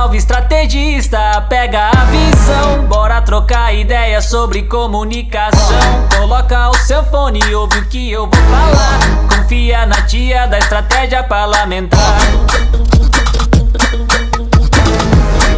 salve 0.00 0.16
estrategista, 0.16 1.42
pega 1.50 1.90
a 1.90 2.04
visão. 2.06 2.86
Bora 2.86 3.20
trocar 3.20 3.74
ideias 3.74 4.24
sobre 4.24 4.62
comunicação. 4.62 6.08
Coloca 6.16 6.70
o 6.70 6.74
seu 6.74 7.04
fone 7.04 7.38
e 7.46 7.54
ouve 7.54 7.80
o 7.80 7.86
que 7.86 8.10
eu 8.10 8.22
vou 8.22 8.42
falar. 8.44 9.36
Confia 9.36 9.84
na 9.84 10.00
tia 10.06 10.46
da 10.46 10.58
estratégia 10.58 11.22
parlamentar. 11.22 12.18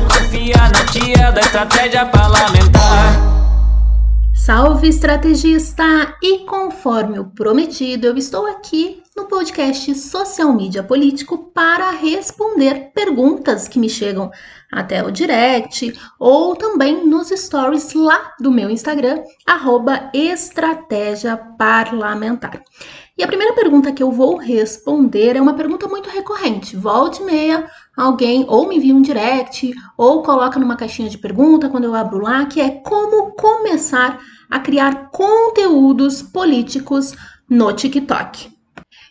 Confia 0.09 0.56
na 0.56 0.84
tia 0.86 1.30
da 1.30 1.40
estratégia 1.40 2.06
parlamentar. 2.06 3.32
Salve 4.34 4.88
estrategista! 4.88 6.16
E 6.20 6.40
conforme 6.46 7.20
o 7.20 7.27
prometido, 7.27 8.09
eu 8.09 8.16
estou 8.16 8.45
aqui 8.46 9.02
no 9.15 9.27
podcast 9.27 9.95
Social 9.95 10.55
Media 10.55 10.83
Político 10.83 11.51
para 11.53 11.91
responder 11.91 12.93
perguntas 12.95 13.69
que 13.69 13.79
me 13.79 13.89
chegam 13.89 14.31
até 14.71 15.05
o 15.05 15.11
direct 15.11 15.93
ou 16.19 16.57
também 16.57 17.07
nos 17.07 17.29
stories 17.29 17.93
lá 17.93 18.33
do 18.41 18.51
meu 18.51 18.70
Instagram, 18.70 19.23
arroba 19.47 20.11
Estratégia 20.15 21.37
Parlamentar. 21.59 22.62
E 23.17 23.23
a 23.23 23.27
primeira 23.27 23.55
pergunta 23.55 23.93
que 23.93 24.03
eu 24.03 24.11
vou 24.11 24.39
responder 24.39 25.37
é 25.37 25.42
uma 25.42 25.55
pergunta 25.55 25.87
muito 25.87 26.09
recorrente. 26.09 26.75
Volte 26.75 27.23
meia, 27.23 27.69
alguém 27.95 28.47
ou 28.48 28.67
me 28.67 28.77
envia 28.77 28.95
um 28.95 29.03
direct 29.03 29.70
ou 29.98 30.23
coloca 30.23 30.59
numa 30.59 30.77
caixinha 30.77 31.11
de 31.11 31.19
pergunta 31.19 31.69
quando 31.69 31.84
eu 31.84 31.95
abro 31.95 32.19
lá, 32.19 32.47
que 32.47 32.61
é 32.61 32.70
como 32.70 33.33
começar 33.33 34.19
a 34.51 34.59
criar 34.59 35.11
conteúdos 35.11 36.23
políticos 36.23 37.15
no 37.48 37.70
TikTok. 37.75 38.52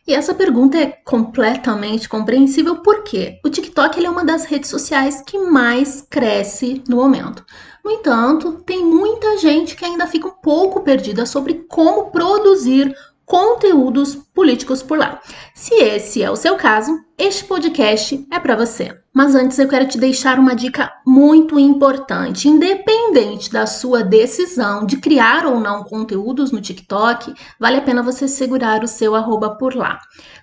E 0.08 0.16
essa 0.16 0.34
pergunta 0.34 0.78
é 0.78 0.88
completamente 0.88 2.10
compreensível 2.10 2.78
porque 2.78 3.40
o 3.46 3.50
TikTok 3.50 4.04
é 4.04 4.10
uma 4.10 4.26
das 4.26 4.46
redes 4.46 4.70
sociais 4.70 5.22
que 5.22 5.38
mais 5.38 6.06
cresce 6.10 6.84
no 6.88 6.96
momento. 6.96 7.46
No 7.86 7.92
entanto, 7.92 8.64
tem 8.66 8.84
muita 8.84 9.38
gente 9.38 9.76
que 9.76 9.86
ainda 9.86 10.08
fica 10.08 10.28
um 10.28 10.32
pouco 10.42 10.82
perdida 10.82 11.26
sobre 11.26 11.66
como 11.70 12.10
produzir 12.12 12.96
conteúdos 13.32 14.14
políticos 14.14 14.84
por 14.84 14.98
lá. 14.98 15.22
Se 15.56 15.74
esse 15.76 16.22
é 16.22 16.30
o 16.30 16.36
seu 16.36 16.58
caso, 16.58 16.92
este 17.18 17.46
podcast 17.46 18.28
é 18.30 18.38
para 18.38 18.58
você. 18.58 18.94
Mas 19.14 19.36
antes 19.36 19.58
eu 19.58 19.70
quero 19.70 19.88
te 19.88 19.98
deixar 19.98 20.38
uma 20.38 20.54
dica 20.54 20.92
muito 21.08 21.58
importante. 21.58 22.50
Independente 22.50 23.50
da 23.50 23.66
sua 23.66 24.04
decisão 24.04 24.86
de 24.86 24.98
criar 24.98 25.46
ou 25.46 25.62
não 25.62 25.86
conteúdos 25.86 26.52
no 26.52 26.60
TikTok, 26.60 27.34
vale 27.58 27.78
a 27.78 27.82
pena 27.82 28.04
você 28.04 28.28
segurar 28.28 28.84
o 28.84 28.88
seu 28.88 29.16
arroba 29.16 29.56
por 29.56 29.76
lá. 29.76 29.98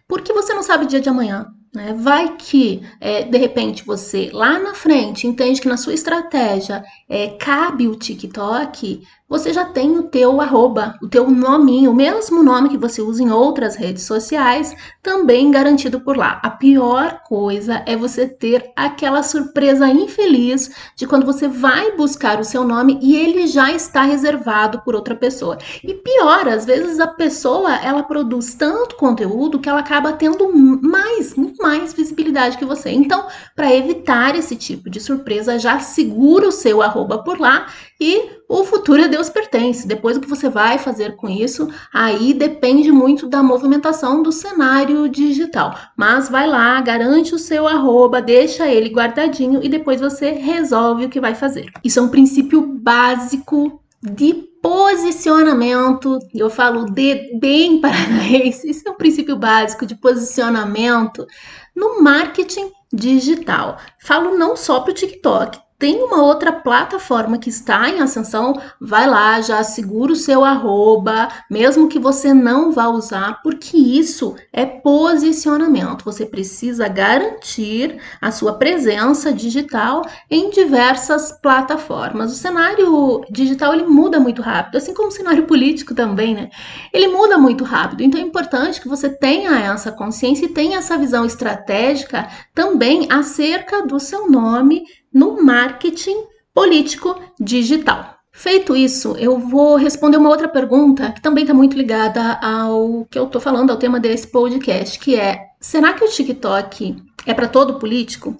Porque 0.08 0.32
você 0.32 0.54
não 0.54 0.62
sabe 0.62 0.86
o 0.86 0.88
dia 0.88 1.00
de 1.00 1.10
amanhã. 1.10 1.46
Né? 1.74 1.92
Vai 1.92 2.36
que, 2.36 2.82
é, 3.00 3.24
de 3.24 3.36
repente, 3.36 3.84
você 3.84 4.30
lá 4.32 4.58
na 4.58 4.74
frente 4.74 5.26
entende 5.26 5.60
que 5.60 5.68
na 5.68 5.76
sua 5.76 5.92
estratégia 5.92 6.82
é, 7.06 7.28
cabe 7.28 7.86
o 7.86 7.96
TikTok, 7.96 9.02
você 9.28 9.52
já 9.52 9.64
tem 9.64 9.98
o 9.98 10.04
teu 10.04 10.40
arroba, 10.40 10.96
o 11.02 11.08
teu 11.08 11.30
nominho, 11.30 11.90
o 11.90 11.94
mesmo 11.94 12.42
nome 12.42 12.70
que 12.70 12.78
você 12.78 13.02
usa 13.02 13.22
em 13.22 13.30
outras 13.30 13.76
redes 13.76 14.04
sociais, 14.04 14.74
também 15.02 15.50
garantido 15.50 16.00
por 16.00 16.16
lá. 16.16 16.40
A 16.42 16.48
pior 16.48 17.22
coisa 17.24 17.82
é 17.84 17.94
você 17.94 18.26
ter 18.26 18.72
aquela 18.74 19.22
surpresa 19.22 19.86
infeliz 19.88 20.70
de 20.96 21.06
quando 21.06 21.26
você 21.26 21.46
vai 21.46 21.94
buscar 21.94 22.40
o 22.40 22.44
seu 22.44 22.64
nome 22.64 22.98
e 23.02 23.16
ele 23.16 23.46
já 23.46 23.70
está 23.70 24.02
reservado 24.02 24.80
por 24.80 24.94
outra 24.94 25.14
pessoa. 25.14 25.58
E 25.84 25.92
pior, 25.92 26.48
às 26.48 26.64
vezes 26.64 26.98
a 26.98 27.06
pessoa 27.06 27.74
ela 27.76 28.02
produz 28.02 28.54
tanto 28.54 28.96
conteúdo 28.96 29.58
que 29.58 29.68
ela 29.68 29.80
acaba 29.80 30.12
tendo 30.12 30.50
mais, 30.52 31.34
muito 31.34 31.62
mais 31.62 31.92
visibilidade 31.92 32.56
que 32.56 32.64
você. 32.64 32.90
Então, 32.90 33.26
para 33.54 33.74
evitar 33.74 34.34
esse 34.34 34.56
tipo 34.56 34.88
de 34.88 35.00
surpresa, 35.00 35.58
já 35.58 35.80
segura 35.80 36.48
o 36.48 36.52
seu 36.52 36.80
arroba 36.80 37.18
por 37.18 37.38
lá 37.38 37.66
e 38.00 38.37
o 38.48 38.64
futuro 38.64 39.04
a 39.04 39.06
Deus 39.06 39.28
pertence. 39.28 39.86
Depois 39.86 40.16
o 40.16 40.20
que 40.20 40.28
você 40.28 40.48
vai 40.48 40.78
fazer 40.78 41.16
com 41.16 41.28
isso, 41.28 41.68
aí 41.92 42.32
depende 42.32 42.90
muito 42.90 43.28
da 43.28 43.42
movimentação 43.42 44.22
do 44.22 44.32
cenário 44.32 45.06
digital. 45.08 45.76
Mas 45.96 46.30
vai 46.30 46.46
lá, 46.46 46.80
garante 46.80 47.34
o 47.34 47.38
seu 47.38 47.68
arroba, 47.68 48.22
deixa 48.22 48.66
ele 48.66 48.88
guardadinho 48.88 49.62
e 49.62 49.68
depois 49.68 50.00
você 50.00 50.30
resolve 50.30 51.04
o 51.04 51.10
que 51.10 51.20
vai 51.20 51.34
fazer. 51.34 51.66
Isso 51.84 51.98
é 51.98 52.02
um 52.02 52.08
princípio 52.08 52.62
básico 52.62 53.82
de 54.02 54.48
posicionamento, 54.62 56.18
eu 56.34 56.48
falo 56.48 56.86
de 56.86 57.38
bem 57.38 57.80
paranaense, 57.82 58.68
isso 58.68 58.88
é 58.88 58.90
um 58.90 58.96
princípio 58.96 59.36
básico 59.36 59.84
de 59.84 59.94
posicionamento 59.94 61.26
no 61.74 62.02
marketing 62.02 62.70
digital. 62.92 63.78
Falo 64.00 64.36
não 64.36 64.56
só 64.56 64.80
para 64.80 64.90
o 64.90 64.94
TikTok, 64.94 65.58
tem 65.78 66.02
uma 66.02 66.20
outra 66.22 66.50
plataforma 66.50 67.38
que 67.38 67.48
está 67.48 67.88
em 67.88 68.00
ascensão, 68.00 68.60
vai 68.80 69.06
lá, 69.06 69.40
já 69.40 69.62
segura 69.62 70.12
o 70.12 70.16
seu 70.16 70.44
arroba, 70.44 71.28
mesmo 71.48 71.88
que 71.88 72.00
você 72.00 72.34
não 72.34 72.72
vá 72.72 72.88
usar, 72.88 73.40
porque 73.44 73.76
isso 73.76 74.34
é 74.52 74.66
posicionamento. 74.66 76.04
Você 76.04 76.26
precisa 76.26 76.88
garantir 76.88 77.96
a 78.20 78.32
sua 78.32 78.54
presença 78.54 79.32
digital 79.32 80.02
em 80.28 80.50
diversas 80.50 81.30
plataformas. 81.40 82.32
O 82.32 82.36
cenário 82.36 83.24
digital 83.30 83.72
ele 83.72 83.84
muda 83.84 84.18
muito 84.18 84.42
rápido, 84.42 84.78
assim 84.78 84.92
como 84.92 85.08
o 85.08 85.12
cenário 85.12 85.46
político 85.46 85.94
também, 85.94 86.34
né? 86.34 86.50
Ele 86.92 87.06
muda 87.06 87.38
muito 87.38 87.62
rápido. 87.62 88.02
Então 88.02 88.20
é 88.20 88.24
importante 88.24 88.80
que 88.80 88.88
você 88.88 89.08
tenha 89.08 89.56
essa 89.72 89.92
consciência 89.92 90.46
e 90.46 90.48
tenha 90.48 90.78
essa 90.78 90.98
visão 90.98 91.24
estratégica 91.24 92.28
também 92.52 93.06
acerca 93.12 93.86
do 93.86 94.00
seu 94.00 94.28
nome 94.28 94.82
no 95.18 95.42
marketing 95.42 96.16
político 96.54 97.20
digital. 97.40 98.14
Feito 98.30 98.76
isso, 98.76 99.16
eu 99.16 99.36
vou 99.36 99.74
responder 99.74 100.16
uma 100.16 100.28
outra 100.28 100.46
pergunta 100.46 101.10
que 101.10 101.20
também 101.20 101.42
está 101.42 101.52
muito 101.52 101.76
ligada 101.76 102.38
ao 102.40 103.04
que 103.10 103.18
eu 103.18 103.24
estou 103.24 103.40
falando, 103.40 103.70
ao 103.70 103.76
tema 103.76 103.98
desse 103.98 104.28
podcast, 104.28 104.96
que 104.96 105.16
é: 105.16 105.40
será 105.60 105.92
que 105.92 106.04
o 106.04 106.08
TikTok 106.08 106.94
é 107.26 107.34
para 107.34 107.48
todo 107.48 107.80
político? 107.80 108.36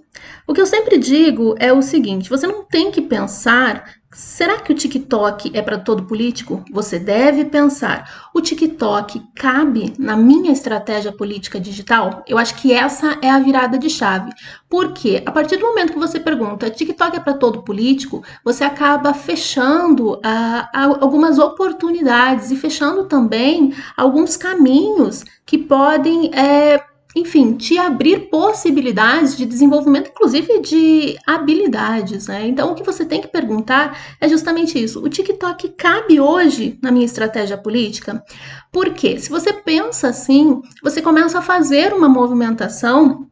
O 0.47 0.55
que 0.55 0.61
eu 0.61 0.67
sempre 0.67 0.99
digo 0.99 1.57
é 1.59 1.73
o 1.73 1.83
seguinte: 1.83 2.31
você 2.31 2.47
não 2.47 2.63
tem 2.63 2.93
que 2.93 3.03
pensar 3.03 3.95
Será 4.11 4.59
que 4.59 4.73
o 4.73 4.75
TikTok 4.75 5.51
é 5.55 5.61
para 5.61 5.79
todo 5.79 6.05
político? 6.05 6.65
Você 6.73 6.99
deve 6.99 7.45
pensar: 7.45 8.31
o 8.35 8.41
TikTok 8.41 9.23
cabe 9.35 9.93
na 9.99 10.17
minha 10.17 10.51
estratégia 10.51 11.13
política 11.13 11.61
digital? 11.61 12.25
Eu 12.27 12.39
acho 12.39 12.55
que 12.55 12.73
essa 12.73 13.19
é 13.21 13.31
a 13.31 13.39
virada 13.39 13.79
de 13.79 13.91
chave. 13.91 14.31
Porque 14.67 15.23
a 15.27 15.31
partir 15.31 15.59
do 15.59 15.67
momento 15.67 15.93
que 15.93 15.99
você 15.99 16.19
pergunta: 16.19 16.71
TikTok 16.71 17.19
é 17.19 17.21
para 17.21 17.35
todo 17.35 17.63
político? 17.63 18.25
Você 18.43 18.65
acaba 18.65 19.13
fechando 19.13 20.19
ah, 20.25 20.71
algumas 21.01 21.39
oportunidades 21.39 22.51
e 22.51 22.57
fechando 22.57 23.05
também 23.05 23.75
alguns 23.95 24.39
caminhos 24.39 25.23
que 25.45 25.59
podem. 25.59 26.31
É, 26.35 26.83
enfim, 27.17 27.55
te 27.55 27.79
abrir 27.79 28.29
possibilidades 28.29 29.37
de 29.37 29.47
desenvolvimento, 29.47 30.11
inclusive 30.11 30.61
de 30.61 31.17
habilidades, 31.27 32.27
né? 32.27 32.47
Então, 32.47 32.71
o 32.71 32.75
que 32.75 32.85
você 32.85 33.05
tem 33.05 33.21
que 33.21 33.29
perguntar 33.29 33.99
é 34.21 34.29
justamente 34.29 34.83
isso: 34.83 35.03
o 35.03 35.09
TikTok 35.09 35.71
cabe 35.71 36.21
hoje 36.21 36.79
na 36.83 36.91
minha 36.91 37.07
estratégia 37.07 37.57
política? 37.57 38.23
Porque 38.71 39.19
se 39.19 39.31
você 39.31 39.53
pensa 39.53 40.09
assim, 40.09 40.61
você 40.83 41.01
começa 41.01 41.39
a 41.39 41.43
fazer 41.43 41.93
uma 41.95 42.09
movimentação 42.09 43.27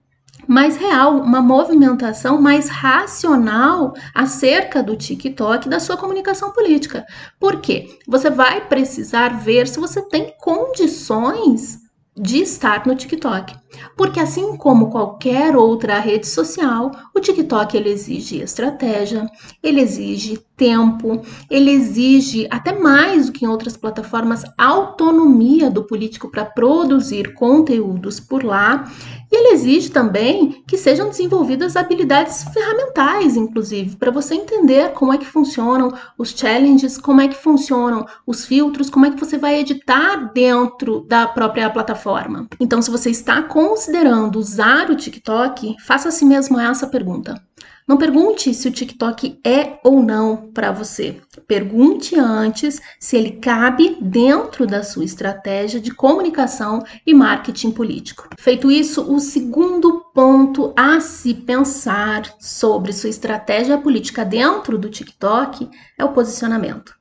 mais 0.49 0.77
real, 0.77 1.19
uma 1.19 1.43
movimentação 1.43 2.41
mais 2.41 2.69
racional 2.69 3.95
acerca 4.15 4.83
do 4.83 4.97
TikTok 4.97 5.69
da 5.69 5.81
sua 5.81 5.97
comunicação 5.97 6.53
política. 6.53 7.05
Por 7.39 7.61
quê? 7.61 7.99
Você 8.07 8.31
vai 8.31 8.67
precisar 8.67 9.41
ver 9.41 9.67
se 9.67 9.81
você 9.81 10.01
tem 10.03 10.33
condições 10.39 11.86
de 12.17 12.39
estar 12.39 12.87
no 12.87 12.95
TikTok. 12.95 13.55
Porque 13.97 14.19
assim 14.19 14.57
como 14.57 14.91
qualquer 14.91 15.55
outra 15.55 15.99
rede 15.99 16.27
social, 16.27 16.91
o 17.15 17.21
TikTok 17.21 17.77
ele 17.77 17.91
exige 17.91 18.41
estratégia, 18.41 19.31
ele 19.63 19.81
exige 19.81 20.39
tempo, 20.57 21.21
ele 21.51 21.71
exige 21.71 22.49
até 22.51 22.73
mais 22.73 23.27
do 23.27 23.33
que 23.33 23.45
em 23.45 23.49
outras 23.49 23.77
plataformas 23.77 24.45
autonomia 24.57 25.71
do 25.71 25.85
político 25.85 26.31
para 26.31 26.47
produzir 26.47 27.35
conteúdos 27.35 28.19
por 28.19 28.43
lá. 28.43 28.91
E 29.31 29.37
ele 29.37 29.55
exige 29.55 29.91
também 29.91 30.63
que 30.67 30.77
sejam 30.77 31.09
desenvolvidas 31.09 31.77
habilidades 31.77 32.45
ferramentais, 32.53 33.37
inclusive, 33.37 33.97
para 33.97 34.11
você 34.11 34.35
entender 34.35 34.93
como 34.93 35.13
é 35.13 35.19
que 35.19 35.27
funcionam 35.27 35.93
os 36.17 36.31
challenges, 36.31 36.97
como 36.97 37.21
é 37.21 37.29
que 37.29 37.35
funcionam 37.35 38.07
os 38.27 38.45
filtros, 38.47 38.89
como 38.89 39.07
é 39.07 39.11
que 39.11 39.19
você 39.19 39.37
vai 39.37 39.59
editar 39.59 40.33
dentro 40.33 41.01
da 41.01 41.27
própria 41.27 41.69
plataforma. 41.71 42.47
Então, 42.61 42.81
se 42.81 42.91
você 42.91 43.11
está 43.11 43.43
considerando 43.43 44.39
usar 44.39 44.91
o 44.91 44.97
TikTok, 44.97 45.77
faça 45.85 46.09
a 46.09 46.13
si 46.13 46.25
mesmo 46.25 46.59
essa 46.59 46.87
pergunta: 46.87 47.43
Não 47.87 47.97
pergunte 47.97 48.53
se 48.53 48.67
o 48.67 48.73
TikTok 48.73 49.39
é 49.45 49.79
ou 49.85 50.03
não 50.03 50.51
para 50.53 50.73
você. 50.73 51.21
Pergunte 51.47 52.19
antes 52.19 52.81
se 52.99 53.17
ele 53.17 53.33
cabe 53.33 53.97
dentro 54.01 54.67
da 54.67 54.83
sua 54.83 55.05
estratégia 55.05 55.81
de 55.81 55.93
comunicação 55.93 56.83
e 57.07 57.15
marketing 57.15 57.71
político. 57.71 58.29
Feito 58.39 58.73
isso, 58.73 59.03
o 59.03 59.21
segundo 59.21 60.05
ponto 60.13 60.73
a 60.77 60.99
se 60.99 61.33
pensar 61.33 62.25
sobre 62.41 62.93
sua 62.93 63.11
estratégia 63.11 63.79
política 63.79 64.25
dentro 64.25 64.77
do 64.77 64.91
TikTok 64.91 65.69
é 65.97 66.05
o 66.05 66.13
posicionamento 66.13 66.97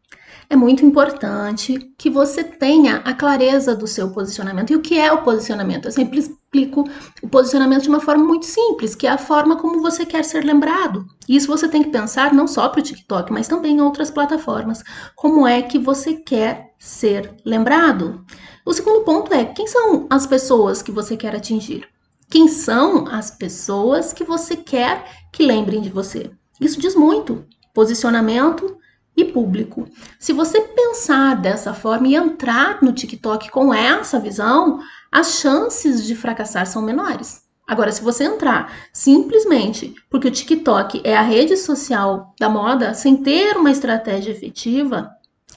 é 0.50 0.56
muito 0.56 0.86
importante 0.86 1.92
que 1.98 2.10
você 2.10 2.44
tenha 2.44 2.98
a 2.98 3.14
clareza 3.14 3.76
do 3.76 3.88
seu 3.88 4.12
posicionamento. 4.12 4.72
E 4.72 4.76
o 4.76 4.82
que 4.82 4.98
é 4.98 5.12
o 5.12 5.24
posicionamento? 5.24 5.86
Eu 5.86 5.92
sempre 5.92 6.22
explico 6.56 6.86
o 7.22 7.28
posicionamento 7.28 7.84
de 7.84 7.90
uma 7.90 8.00
forma 8.00 8.24
muito 8.24 8.46
simples, 8.46 8.96
que 8.96 9.06
é 9.06 9.10
a 9.10 9.18
forma 9.18 9.57
como 9.57 9.81
você 9.81 10.06
quer 10.06 10.24
ser 10.24 10.44
lembrado. 10.44 11.06
E 11.28 11.36
isso 11.36 11.48
você 11.48 11.68
tem 11.68 11.84
que 11.84 11.90
pensar 11.90 12.34
não 12.34 12.48
só 12.48 12.69
para 12.69 12.80
o 12.80 12.84
TikTok, 12.84 13.31
mas 13.31 13.48
também 13.48 13.78
em 13.78 13.81
outras 13.81 14.10
plataformas. 14.10 14.81
Como 15.16 15.46
é 15.46 15.62
que 15.62 15.78
você 15.78 16.13
quer 16.13 16.74
ser 16.80 17.36
lembrado? 17.44 18.24
O 18.66 18.74
segundo 18.74 19.04
ponto 19.04 19.34
é 19.34 19.44
quem 19.44 19.68
são 19.68 20.07
as 20.10 20.25
pessoas 20.25 20.81
que 20.81 20.92
você 20.92 21.18
quer 21.18 21.36
atingir? 21.36 21.88
Quem 22.30 22.48
são 22.48 23.08
as 23.08 23.30
pessoas 23.30 24.13
que 24.13 24.24
você 24.24 24.56
quer 24.56 25.06
que 25.31 25.44
lembrem 25.44 25.81
de 25.81 25.90
você? 25.90 26.31
Isso 26.60 26.80
diz 26.80 26.96
muito. 26.96 27.46
Posicionamento 27.74 28.78
e 29.15 29.25
público. 29.25 29.88
Se 30.19 30.33
você 30.33 30.62
pensar 30.62 31.35
dessa 31.35 31.73
forma 31.73 32.07
e 32.07 32.15
entrar 32.15 32.81
no 32.81 32.91
TikTok 32.91 33.50
com 33.50 33.73
essa 33.73 34.19
visão, 34.19 34.79
as 35.12 35.39
chances 35.39 36.06
de 36.06 36.15
fracassar 36.15 36.67
são 36.67 36.81
menores. 36.81 37.45
Agora, 37.67 37.91
se 37.91 38.03
você 38.03 38.25
entrar 38.25 38.71
simplesmente 38.94 39.95
porque 40.09 40.27
o 40.27 40.31
TikTok 40.31 41.01
é 41.03 41.15
a 41.15 41.21
rede 41.21 41.57
social 41.57 42.35
da 42.39 42.47
moda, 42.47 42.94
sem 42.94 43.17
ter 43.17 43.57
uma 43.57 43.71
estratégia 43.71 44.31
efetiva 44.31 45.09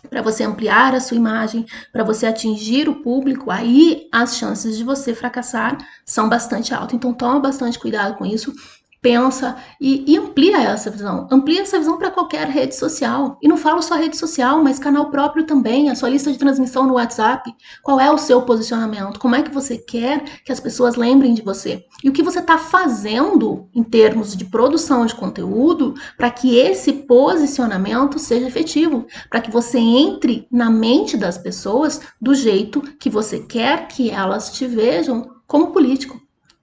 para 0.09 0.23
você 0.23 0.45
ampliar 0.45 0.95
a 0.95 1.01
sua 1.01 1.17
imagem, 1.17 1.67
para 1.93 2.05
você 2.05 2.27
atingir 2.27 2.89
o 2.89 3.03
público, 3.03 3.51
aí 3.51 4.09
as 4.13 4.37
chances 4.37 4.77
de 4.77 4.85
você 4.85 5.15
fracassar 5.15 5.77
são 6.07 6.29
bastante 6.29 6.73
altas. 6.73 6.95
Então, 6.95 7.13
toma 7.13 7.41
bastante 7.41 7.79
cuidado 7.79 8.17
com 8.17 8.25
isso 8.25 8.55
pensa 9.01 9.57
e, 9.81 10.13
e, 10.13 10.17
amplia 10.17 10.59
essa 10.59 10.91
visão. 10.91 11.29
Amplia 11.31 11.63
essa 11.63 11.79
visão 11.79 11.97
para 11.97 12.11
qualquer 12.11 12.49
rede 12.49 12.75
social. 12.75 13.39
E 13.41 13.49
não 13.49 13.57
falo 13.57 13.81
só 13.83 13.95
rede 13.95 14.17
social, 14.17 14.63
mas 14.63 14.79
canal 14.79 15.11
próprio 15.11 15.45
também, 15.45 15.89
a 15.89 15.95
sua 15.95 16.09
lista 16.09 16.33
de 16.33 16.39
transmissão 16.39 16.87
no 16.87 16.95
WhatsApp. 16.95 17.55
Qual 17.83 18.01
é 18.01 18.11
o 18.11 18.19
seu 18.19 18.43
posicionamento? 18.43 19.21
Como 19.21 19.35
é 19.35 19.43
que 19.43 19.53
você 19.53 19.79
quer 19.79 20.25
que 20.45 20.53
as 20.53 20.61
pessoas 20.61 20.97
lembrem 20.97 21.35
de 21.35 21.43
você? 21.43 21.85
E 22.03 22.09
o 22.09 22.13
que 22.13 22.23
você 22.23 22.41
está 22.41 22.59
fazendo 22.59 23.69
em 23.75 23.83
termos 23.83 24.37
de 24.37 24.45
produção 24.45 25.07
de 25.07 25.15
conteúdo 25.15 25.95
para 26.17 26.31
que 26.31 26.57
esse 26.57 26.93
posicionamento 26.93 28.19
seja 28.19 28.47
efetivo, 28.47 29.07
para 29.31 29.41
que 29.41 29.51
você 29.51 29.79
entre 29.79 30.47
na 30.51 30.71
mente 30.71 31.17
das 31.17 31.39
pessoas 31.39 32.01
do 32.21 32.35
jeito 32.35 32.81
que 32.99 33.11
você 33.11 33.41
quer 33.41 33.89
que 33.89 34.11
elas 34.11 34.51
te 34.53 34.67
vejam 34.67 35.39
como 35.47 35.73
político. 35.73 36.21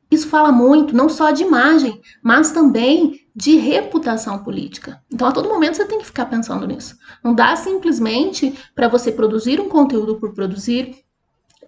Isso 0.10 0.28
fala 0.28 0.52
muito, 0.52 0.96
não 0.96 1.10
só 1.10 1.32
de 1.32 1.44
imagem, 1.44 2.00
mas 2.22 2.52
também 2.52 3.22
de 3.36 3.58
reputação 3.58 4.44
política. 4.44 5.02
Então, 5.12 5.28
a 5.28 5.32
todo 5.32 5.50
momento 5.50 5.76
você 5.76 5.86
tem 5.86 6.00
que 6.00 6.06
ficar 6.06 6.28
pensando 6.28 6.66
nisso. 6.66 6.98
Não 7.24 7.34
dá 7.34 7.56
simplesmente 7.56 8.58
para 8.74 8.88
você 8.88 9.12
produzir 9.12 9.60
um 9.60 9.68
conteúdo 9.68 10.16
por 10.16 10.34
produzir, 10.34 11.04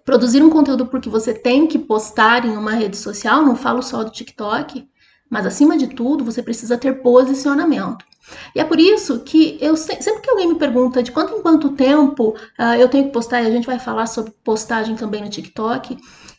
produzir 0.04 0.42
um 0.42 0.48
conteúdo 0.48 0.86
porque 0.86 1.10
você 1.10 1.34
tem 1.34 1.66
que 1.66 1.78
postar 1.78 2.46
em 2.46 2.56
uma 2.56 2.72
rede 2.72 2.96
social, 2.96 3.44
não 3.44 3.56
falo 3.56 3.82
só 3.82 4.02
do 4.02 4.10
TikTok, 4.10 4.88
mas 5.28 5.44
acima 5.44 5.76
de 5.76 5.88
tudo, 5.88 6.24
você 6.24 6.42
precisa 6.42 6.78
ter 6.78 7.02
posicionamento. 7.02 8.04
E 8.54 8.60
é 8.60 8.64
por 8.64 8.78
isso 8.78 9.20
que 9.20 9.58
eu 9.60 9.76
sempre 9.76 10.22
que 10.22 10.30
alguém 10.30 10.48
me 10.48 10.54
pergunta 10.56 11.02
de 11.02 11.12
quanto 11.12 11.34
em 11.34 11.42
quanto 11.42 11.70
tempo 11.70 12.36
uh, 12.58 12.74
eu 12.78 12.88
tenho 12.88 13.06
que 13.06 13.12
postar, 13.12 13.42
e 13.42 13.46
a 13.46 13.50
gente 13.50 13.66
vai 13.66 13.78
falar 13.78 14.06
sobre 14.06 14.32
postagem 14.44 14.96
também 14.96 15.22
no 15.22 15.28
TikTok, 15.28 15.98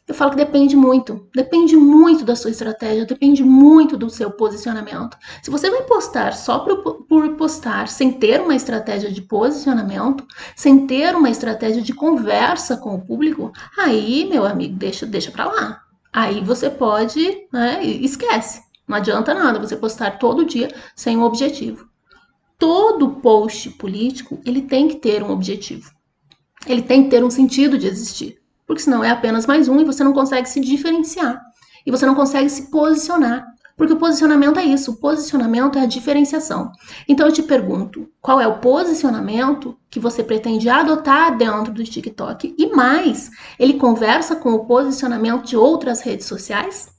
eu 0.10 0.16
falo 0.16 0.32
que 0.32 0.38
depende 0.38 0.76
muito. 0.76 1.28
Depende 1.36 1.76
muito 1.76 2.26
da 2.26 2.36
sua 2.36 2.50
estratégia, 2.50 3.06
depende 3.06 3.44
muito 3.44 3.96
do 3.96 4.10
seu 4.10 4.32
posicionamento. 4.32 5.16
Se 5.44 5.52
você 5.52 5.70
vai 5.70 5.84
postar 5.84 6.34
só 6.34 6.60
por, 6.60 7.06
por 7.06 7.36
postar, 7.36 7.88
sem 7.88 8.12
ter 8.14 8.42
uma 8.42 8.56
estratégia 8.56 9.12
de 9.12 9.22
posicionamento, 9.22 10.26
sem 10.56 10.88
ter 10.88 11.16
uma 11.16 11.30
estratégia 11.30 11.84
de 11.84 11.94
conversa 11.94 12.76
com 12.76 12.96
o 12.96 13.02
público, 13.02 13.52
aí, 13.78 14.28
meu 14.28 14.48
amigo, 14.48 14.76
deixa, 14.76 15.06
deixa 15.06 15.30
pra 15.30 15.46
lá. 15.46 15.84
Aí 16.12 16.44
você 16.44 16.72
pode, 16.72 17.48
né, 17.54 17.84
esquece. 17.84 18.69
Não 18.90 18.98
adianta 18.98 19.34
nada 19.34 19.60
você 19.60 19.78
postar 19.78 20.20
todo 20.20 20.46
dia 20.46 20.74
sem 20.96 21.16
um 21.16 21.24
objetivo. 21.24 21.88
Todo 22.58 23.22
post 23.22 23.70
político, 23.70 24.42
ele 24.46 24.64
tem 24.64 24.90
que 24.90 24.96
ter 24.96 25.24
um 25.24 25.32
objetivo. 25.32 25.90
Ele 26.68 26.82
tem 26.82 27.04
que 27.04 27.10
ter 27.10 27.24
um 27.24 27.30
sentido 27.30 27.78
de 27.78 27.88
existir 27.88 28.40
porque 28.70 28.84
senão 28.84 29.04
é 29.04 29.10
apenas 29.10 29.48
mais 29.48 29.68
um 29.68 29.80
e 29.80 29.84
você 29.84 30.04
não 30.04 30.14
consegue 30.14 30.48
se 30.48 30.60
diferenciar. 30.60 31.42
E 31.84 31.90
você 31.90 32.06
não 32.06 32.14
consegue 32.14 32.48
se 32.52 32.70
posicionar. 32.70 33.44
Porque 33.76 33.94
o 33.94 33.98
posicionamento 33.98 34.60
é 34.60 34.64
isso, 34.64 34.92
o 34.92 34.98
posicionamento 34.98 35.80
é 35.80 35.82
a 35.82 35.88
diferenciação. 35.88 36.72
Então 37.08 37.26
eu 37.26 37.34
te 37.34 37.42
pergunto, 37.42 38.08
qual 38.22 38.40
é 38.40 38.48
o 38.48 38.60
posicionamento 38.60 39.76
que 39.90 40.00
você 40.00 40.24
pretende 40.24 40.70
adotar 40.70 41.36
dentro 41.36 41.74
do 41.74 41.84
TikTok? 41.84 42.54
E 42.56 42.68
mais, 42.68 43.32
ele 43.58 43.74
conversa 43.74 44.36
com 44.36 44.52
o 44.52 44.66
posicionamento 44.66 45.46
de 45.46 45.58
outras 45.58 46.02
redes 46.02 46.28
sociais? 46.28 46.90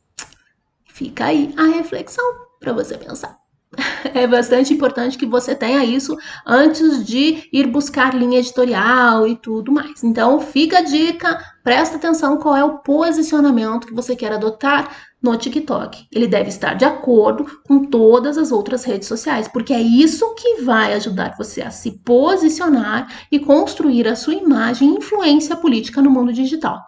Fica 1.00 1.24
aí 1.24 1.50
a 1.56 1.64
reflexão 1.64 2.22
para 2.60 2.74
você 2.74 2.98
pensar. 2.98 3.38
é 4.14 4.26
bastante 4.26 4.74
importante 4.74 5.16
que 5.16 5.24
você 5.24 5.54
tenha 5.54 5.82
isso 5.82 6.14
antes 6.46 7.06
de 7.06 7.48
ir 7.50 7.68
buscar 7.68 8.14
linha 8.14 8.38
editorial 8.38 9.26
e 9.26 9.34
tudo 9.34 9.72
mais. 9.72 10.04
Então, 10.04 10.38
fica 10.40 10.80
a 10.80 10.82
dica, 10.82 11.42
presta 11.64 11.96
atenção 11.96 12.36
qual 12.36 12.54
é 12.54 12.62
o 12.62 12.80
posicionamento 12.80 13.86
que 13.86 13.94
você 13.94 14.14
quer 14.14 14.30
adotar 14.30 14.94
no 15.22 15.34
TikTok. 15.38 16.06
Ele 16.12 16.26
deve 16.26 16.50
estar 16.50 16.74
de 16.74 16.84
acordo 16.84 17.46
com 17.66 17.86
todas 17.86 18.36
as 18.36 18.52
outras 18.52 18.84
redes 18.84 19.08
sociais, 19.08 19.48
porque 19.48 19.72
é 19.72 19.80
isso 19.80 20.34
que 20.34 20.60
vai 20.60 20.92
ajudar 20.92 21.34
você 21.38 21.62
a 21.62 21.70
se 21.70 21.92
posicionar 22.04 23.10
e 23.32 23.38
construir 23.38 24.06
a 24.06 24.16
sua 24.16 24.34
imagem 24.34 24.90
e 24.90 24.96
influência 24.98 25.56
política 25.56 26.02
no 26.02 26.10
mundo 26.10 26.30
digital. 26.30 26.78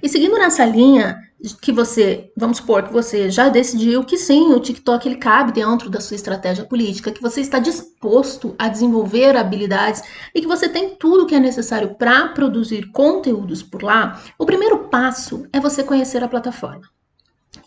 E 0.00 0.08
seguindo 0.08 0.38
nessa 0.38 0.64
linha, 0.64 1.16
que 1.54 1.72
você, 1.72 2.30
vamos 2.36 2.58
supor 2.58 2.84
que 2.84 2.92
você 2.92 3.30
já 3.30 3.48
decidiu 3.48 4.04
que 4.04 4.16
sim, 4.16 4.52
o 4.52 4.60
TikTok 4.60 5.06
ele 5.06 5.16
cabe 5.16 5.52
dentro 5.52 5.90
da 5.90 6.00
sua 6.00 6.14
estratégia 6.14 6.64
política, 6.64 7.10
que 7.10 7.22
você 7.22 7.40
está 7.40 7.58
disposto 7.58 8.54
a 8.58 8.68
desenvolver 8.68 9.36
habilidades 9.36 10.02
e 10.34 10.40
que 10.40 10.46
você 10.46 10.68
tem 10.68 10.94
tudo 10.96 11.26
que 11.26 11.34
é 11.34 11.40
necessário 11.40 11.94
para 11.94 12.28
produzir 12.28 12.90
conteúdos 12.92 13.62
por 13.62 13.82
lá, 13.82 14.20
o 14.38 14.46
primeiro 14.46 14.88
passo 14.88 15.46
é 15.52 15.60
você 15.60 15.82
conhecer 15.82 16.22
a 16.22 16.28
plataforma. 16.28 16.82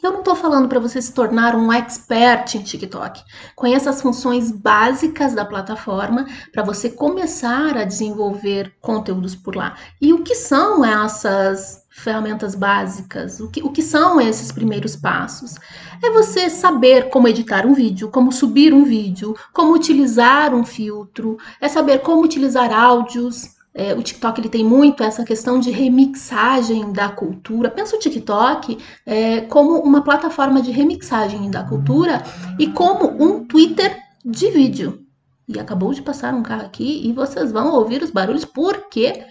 Eu 0.01 0.11
não 0.11 0.19
estou 0.19 0.35
falando 0.35 0.69
para 0.69 0.79
você 0.79 1.01
se 1.01 1.13
tornar 1.13 1.55
um 1.55 1.73
expert 1.73 2.55
em 2.55 2.63
TikTok. 2.63 3.21
Conheça 3.55 3.89
as 3.89 4.01
funções 4.01 4.49
básicas 4.49 5.33
da 5.33 5.43
plataforma 5.43 6.25
para 6.53 6.63
você 6.63 6.89
começar 6.89 7.75
a 7.75 7.83
desenvolver 7.83 8.73
conteúdos 8.79 9.35
por 9.35 9.55
lá. 9.55 9.75
E 9.99 10.13
o 10.13 10.23
que 10.23 10.35
são 10.35 10.85
essas 10.85 11.78
ferramentas 11.89 12.55
básicas? 12.55 13.39
O 13.39 13.49
que, 13.49 13.61
o 13.61 13.71
que 13.71 13.81
são 13.81 14.21
esses 14.21 14.51
primeiros 14.51 14.95
passos? 14.95 15.55
É 16.03 16.11
você 16.11 16.49
saber 16.49 17.09
como 17.09 17.27
editar 17.27 17.65
um 17.65 17.73
vídeo, 17.73 18.09
como 18.09 18.31
subir 18.31 18.73
um 18.73 18.83
vídeo, 18.83 19.35
como 19.53 19.73
utilizar 19.73 20.53
um 20.53 20.63
filtro, 20.63 21.37
é 21.59 21.67
saber 21.67 21.99
como 21.99 22.23
utilizar 22.23 22.71
áudios. 22.71 23.57
É, 23.73 23.93
o 23.93 24.01
TikTok 24.01 24.41
ele 24.41 24.49
tem 24.49 24.63
muito 24.63 25.03
essa 25.03 25.23
questão 25.23 25.59
de 25.59 25.71
remixagem 25.71 26.91
da 26.91 27.09
cultura. 27.09 27.69
Pensa 27.69 27.95
o 27.95 27.99
TikTok 27.99 28.77
é, 29.05 29.41
como 29.41 29.79
uma 29.79 30.03
plataforma 30.03 30.61
de 30.61 30.71
remixagem 30.71 31.49
da 31.49 31.63
cultura 31.63 32.23
e 32.57 32.67
como 32.67 33.23
um 33.23 33.45
Twitter 33.45 33.97
de 34.25 34.49
vídeo. 34.49 35.05
E 35.47 35.59
acabou 35.59 35.93
de 35.93 36.01
passar 36.01 36.33
um 36.33 36.43
carro 36.43 36.65
aqui 36.65 37.07
e 37.07 37.11
vocês 37.11 37.51
vão 37.51 37.73
ouvir 37.73 38.03
os 38.03 38.11
barulhos 38.11 38.45
porque 38.45 39.23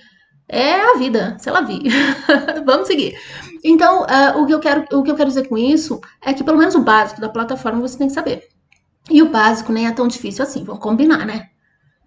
é 0.49 0.81
a 0.81 0.95
vida, 0.97 1.37
se 1.39 1.49
ela 1.49 1.61
vi. 1.61 1.83
Vamos 2.65 2.87
seguir. 2.87 3.19
Então, 3.63 4.03
uh, 4.03 4.41
o, 4.41 4.47
que 4.47 4.55
eu 4.55 4.61
quero, 4.61 4.85
o 4.93 5.03
que 5.03 5.11
eu 5.11 5.17
quero 5.17 5.29
dizer 5.29 5.49
com 5.49 5.59
isso 5.59 6.01
é 6.25 6.33
que 6.33 6.43
pelo 6.43 6.59
menos 6.59 6.75
o 6.75 6.83
básico 6.83 7.21
da 7.21 7.29
plataforma 7.29 7.81
você 7.81 7.99
tem 7.99 8.09
que 8.09 8.15
saber. 8.15 8.49
E 9.11 9.23
o 9.23 9.31
básico 9.31 9.73
nem 9.73 9.87
é 9.87 9.93
tão 9.93 10.07
difícil 10.09 10.43
assim, 10.43 10.65
vamos 10.65 10.83
combinar, 10.83 11.27
né? 11.27 11.49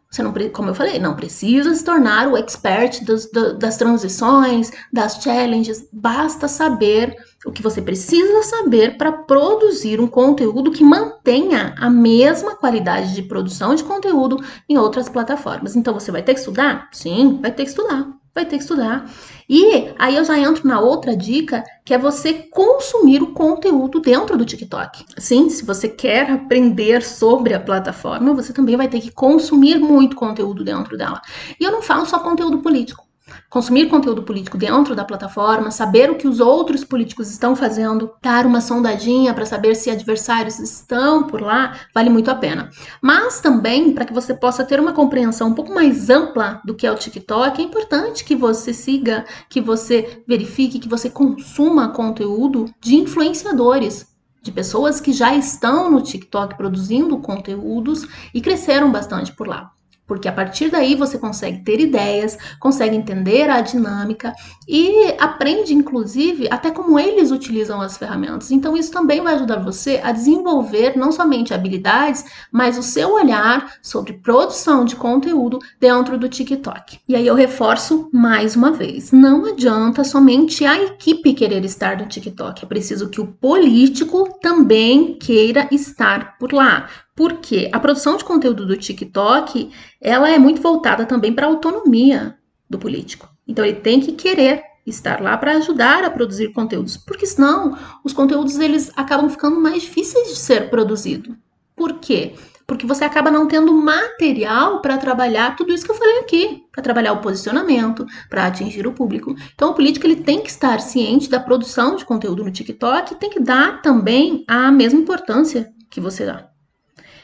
Você 0.10 0.22
não, 0.22 0.34
como 0.52 0.70
eu 0.70 0.76
falei, 0.76 1.00
não 1.00 1.16
precisa 1.16 1.74
se 1.74 1.86
tornar 1.86 2.28
o 2.28 2.36
expert 2.36 3.02
dos, 3.06 3.32
do, 3.32 3.58
das 3.58 3.78
transições, 3.78 4.70
das 4.92 5.16
challenges. 5.24 5.88
Basta 5.94 6.50
saber 6.50 7.16
o 7.46 7.52
que 7.52 7.62
você 7.62 7.82
precisa 7.82 8.44
saber 8.44 8.98
para 8.98 9.14
produzir 9.14 10.02
um 10.02 10.08
conteúdo 10.08 10.70
que 10.70 10.84
mantenha 10.84 11.74
a 11.78 11.90
mesma 11.90 12.58
qualidade 12.58 13.16
de 13.16 13.22
produção 13.22 13.74
de 13.74 13.86
conteúdo 13.86 14.44
em 14.68 14.78
outras 14.78 15.08
plataformas. 15.08 15.78
Então 15.78 15.94
você 15.94 16.12
vai 16.12 16.22
ter 16.22 16.34
que 16.34 16.42
estudar? 16.42 16.90
Sim, 16.92 17.40
vai 17.42 17.52
ter 17.52 17.64
que 17.64 17.70
estudar. 17.70 18.21
Vai 18.34 18.46
ter 18.46 18.58
que 18.58 18.64
estudar. 18.64 19.10
E 19.48 19.94
aí 20.00 20.16
eu 20.16 20.24
já 20.24 20.40
entro 20.40 20.68
na 20.68 20.80
outra 20.80 21.16
dica, 21.16 21.64
que 21.84 21.94
é 21.94 21.98
você 21.98 22.34
consumir 22.34 23.22
o 23.22 23.34
conteúdo 23.34 24.00
dentro 24.00 24.38
do 24.38 24.46
TikTok. 24.46 25.06
Sim, 25.18 25.50
se 25.50 25.66
você 25.66 25.90
quer 25.90 26.32
aprender 26.32 27.04
sobre 27.04 27.54
a 27.54 27.60
plataforma, 27.60 28.34
você 28.34 28.54
também 28.54 28.78
vai 28.78 28.88
ter 28.88 29.02
que 29.02 29.12
consumir 29.12 29.80
muito 29.80 30.16
conteúdo 30.16 30.64
dentro 30.64 30.98
dela. 30.98 31.22
E 31.60 31.64
eu 31.64 31.72
não 31.72 31.82
falo 31.82 32.06
só 32.06 32.20
conteúdo 32.20 32.60
político 32.60 33.11
consumir 33.52 33.90
conteúdo 33.90 34.24
político 34.24 34.58
dentro 34.58 34.96
da 34.96 35.04
plataforma, 35.04 35.72
saber 35.72 36.10
o 36.10 36.16
que 36.16 36.26
os 36.26 36.40
outros 36.40 36.86
políticos 36.86 37.30
estão 37.30 37.54
fazendo, 37.54 38.14
dar 38.22 38.46
uma 38.46 38.62
sondadinha 38.62 39.34
para 39.34 39.46
saber 39.46 39.76
se 39.76 39.90
adversários 39.90 40.58
estão 40.58 41.28
por 41.28 41.42
lá, 41.42 41.78
vale 41.94 42.10
muito 42.10 42.32
a 42.32 42.36
pena. 42.36 42.70
Mas 43.02 43.42
também, 43.42 43.94
para 43.94 44.06
que 44.06 44.14
você 44.14 44.34
possa 44.34 44.64
ter 44.64 44.80
uma 44.80 44.94
compreensão 44.94 45.50
um 45.50 45.54
pouco 45.54 45.74
mais 45.74 46.10
ampla 46.10 46.62
do 46.64 46.74
que 46.74 46.88
é 46.88 46.92
o 46.92 46.96
TikTok, 46.96 47.62
é 47.62 47.66
importante 47.66 48.24
que 48.24 48.38
você 48.38 48.74
siga, 48.74 49.26
que 49.50 49.60
você 49.60 50.24
verifique, 50.26 50.80
que 50.80 50.88
você 50.88 51.10
consuma 51.10 51.90
conteúdo 51.90 52.74
de 52.80 52.96
influenciadores 52.96 54.08
de 54.42 54.52
pessoas 54.52 55.02
que 55.02 55.12
já 55.12 55.36
estão 55.36 55.92
no 55.92 56.02
TikTok 56.02 56.56
produzindo 56.56 57.18
conteúdos 57.18 58.08
e 58.34 58.40
cresceram 58.40 58.90
bastante 58.90 59.34
por 59.34 59.46
lá 59.46 59.74
porque 60.12 60.28
a 60.28 60.34
partir 60.34 60.70
daí 60.70 60.94
você 60.94 61.18
consegue 61.18 61.60
ter 61.64 61.80
ideias, 61.80 62.38
consegue 62.60 62.98
entender 62.98 63.50
a 63.50 63.62
dinâmica 63.62 64.34
e 64.68 65.16
aprende, 65.18 65.74
inclusive, 65.74 66.50
até 66.52 66.70
como 66.70 67.00
eles 67.00 67.32
utilizam 67.32 67.80
as 67.80 67.98
ferramentas. 67.98 68.52
Então, 68.52 68.76
isso 68.76 68.92
também 68.92 69.22
vai 69.22 69.36
ajudar 69.36 69.64
você 69.64 70.02
a 70.04 70.12
desenvolver 70.12 70.98
não 70.98 71.14
somente 71.14 71.54
habilidades, 71.54 72.26
mas 72.52 72.78
o 72.78 72.84
seu 72.84 73.14
olhar 73.14 73.76
sobre 73.82 74.12
produção 74.12 74.84
de 74.84 74.98
conteúdo 74.98 75.60
dentro 75.80 76.18
do 76.18 76.28
TikTok. 76.28 77.00
E 77.08 77.16
aí 77.16 77.26
eu 77.26 77.34
reforço 77.34 78.10
mais 78.12 78.54
uma 78.54 78.74
vez: 78.74 79.14
não 79.14 79.46
adianta 79.46 80.04
somente 80.04 80.66
a 80.66 80.78
equipe 80.78 81.34
querer 81.34 81.64
estar 81.64 81.98
no 81.98 82.06
TikTok, 82.06 82.66
é 82.66 82.68
preciso 82.68 83.08
que 83.08 83.22
o 83.22 83.28
político 83.28 84.28
também 84.42 85.18
queira 85.18 85.70
estar 85.72 86.38
por 86.38 86.52
lá 86.52 86.90
porque 87.16 87.70
a 87.72 87.80
produção 87.80 88.18
de 88.18 88.24
conteúdo 88.24 88.66
do 88.66 88.78
TikTok, 88.78 89.72
ela 90.00 90.30
é 90.30 90.40
muito 90.40 90.62
voltada 90.62 91.06
também 91.06 91.34
para 91.34 91.46
a 91.46 91.50
autonomia 91.50 92.38
do 92.70 92.80
político. 92.80 93.30
Então 93.48 93.66
ele 93.66 93.80
tem 93.80 94.00
que 94.00 94.14
querer 94.14 94.64
estar 94.86 95.22
lá 95.22 95.38
para 95.38 95.58
ajudar 95.58 96.04
a 96.04 96.10
produzir 96.10 96.54
conteúdos, 96.54 96.98
porque 96.98 97.26
senão 97.26 97.78
os 98.04 98.14
conteúdos 98.14 98.58
eles 98.58 98.92
acabam 98.96 99.30
ficando 99.30 99.60
mais 99.60 99.84
difíceis 99.84 100.30
de 100.30 100.36
ser 100.36 100.70
produzido. 100.70 101.38
Por 101.76 102.00
quê? 102.00 102.34
Porque 102.66 102.86
você 102.86 103.04
acaba 103.04 103.30
não 103.30 103.48
tendo 103.48 103.74
material 103.74 104.82
para 104.82 104.98
trabalhar 104.98 105.56
tudo 105.56 105.74
isso 105.74 105.84
que 105.84 105.92
eu 105.92 105.96
falei 105.96 106.20
aqui, 106.20 106.64
para 106.72 106.82
trabalhar 106.82 107.12
o 107.14 107.20
posicionamento, 107.20 108.06
para 108.30 108.46
atingir 108.46 108.88
o 108.88 108.94
público. 108.94 109.36
Então 109.54 109.72
o 109.72 109.74
político 109.74 110.06
ele 110.06 110.16
tem 110.16 110.42
que 110.42 110.50
estar 110.50 110.80
ciente 110.80 111.30
da 111.30 111.40
produção 111.40 111.96
de 111.96 112.06
conteúdo 112.06 112.44
no 112.44 112.52
TikTok 112.52 113.14
e 113.14 113.18
tem 113.18 113.30
que 113.30 113.40
dar 113.40 113.82
também 113.82 114.46
a 114.48 114.72
mesma 114.72 115.00
importância 115.00 115.70
que 115.90 116.00
você 116.00 116.26
dá. 116.26 116.51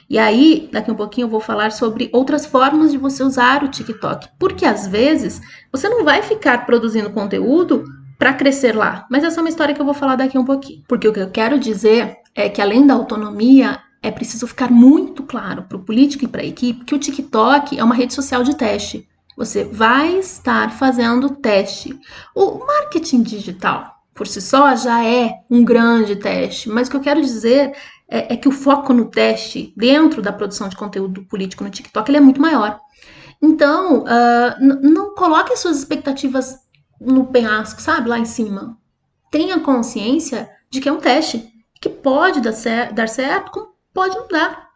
E 0.10 0.18
aí, 0.18 0.70
daqui 0.72 0.90
um 0.90 0.96
pouquinho 0.96 1.26
eu 1.26 1.30
vou 1.30 1.42
falar 1.42 1.72
sobre 1.72 2.10
outras 2.14 2.46
formas 2.46 2.92
de 2.92 2.98
você 2.98 3.24
usar 3.24 3.64
o 3.64 3.68
TikTok, 3.68 4.30
porque 4.40 4.66
às 4.66 4.88
vezes 4.88 5.42
você 5.72 5.90
não 5.90 6.04
vai 6.04 6.22
ficar 6.22 6.66
produzindo 6.66 7.10
conteúdo 7.10 7.84
para 8.18 8.34
crescer 8.34 8.76
lá, 8.76 9.06
mas 9.12 9.24
essa 9.24 9.40
é 9.40 9.42
uma 9.42 9.50
história 9.50 9.76
que 9.76 9.82
eu 9.82 9.86
vou 9.86 9.94
falar 9.94 10.16
daqui 10.16 10.38
um 10.38 10.46
pouquinho. 10.46 10.84
Porque 10.88 11.08
o 11.08 11.14
que 11.14 11.20
eu 11.20 11.30
quero 11.30 11.60
dizer 11.60 12.18
é 12.34 12.50
que 12.50 12.62
além 12.62 12.88
da 12.88 12.94
autonomia, 12.94 13.80
é 14.02 14.12
preciso 14.12 14.48
ficar 14.48 14.72
muito 14.72 15.24
claro 15.24 15.64
para 15.64 15.78
o 15.78 15.84
político 15.84 16.24
e 16.24 16.28
para 16.28 16.42
a 16.42 16.46
equipe 16.46 16.86
que 16.86 16.96
o 16.96 17.00
TikTok 17.00 17.78
é 17.78 17.84
uma 17.84 17.96
rede 17.96 18.14
social 18.14 18.44
de 18.44 18.56
teste. 18.56 19.08
Você 19.36 19.64
vai 19.64 20.18
estar 20.18 20.72
fazendo 20.72 21.30
teste. 21.30 22.00
O 22.34 22.60
marketing 22.66 23.22
digital, 23.22 23.98
por 24.16 24.26
si 24.26 24.42
só, 24.42 24.76
já 24.76 25.04
é 25.04 25.32
um 25.50 25.64
grande 25.64 26.16
teste, 26.16 26.70
mas 26.70 26.88
o 26.88 26.92
que 26.92 26.98
eu 26.98 27.02
quero 27.02 27.22
dizer 27.22 27.74
é, 28.10 28.34
é 28.34 28.38
que 28.38 28.48
o 28.48 28.52
foco 28.52 28.94
no 28.94 29.10
teste 29.10 29.74
dentro 29.76 30.22
da 30.22 30.32
produção 30.32 30.70
de 30.70 30.76
conteúdo 30.76 31.24
político 31.26 31.64
no 31.64 31.70
TikTok 31.70 32.10
ele 32.10 32.18
é 32.18 32.22
muito 32.22 32.42
maior. 32.42 32.80
Então, 33.42 34.04
uh, 34.04 34.80
não 34.82 35.14
coloque 35.14 35.56
suas 35.58 35.78
expectativas 35.78 36.58
no 37.00 37.28
penhasco, 37.28 37.82
sabe, 37.82 38.10
lá 38.10 38.18
em 38.18 38.26
cima. 38.26 38.78
Tenha 39.30 39.60
consciência 39.60 40.50
de 40.70 40.82
que 40.82 40.90
é 40.90 40.92
um 40.92 41.00
teste, 41.00 41.48
que 41.80 41.90
pode 41.90 42.42
dar, 42.42 42.54
cer 42.54 42.92
dar 42.94 43.08
certo, 43.08 43.52
como 43.52 43.68
pode 43.94 44.16
não 44.16 44.28
dar. 44.28 44.68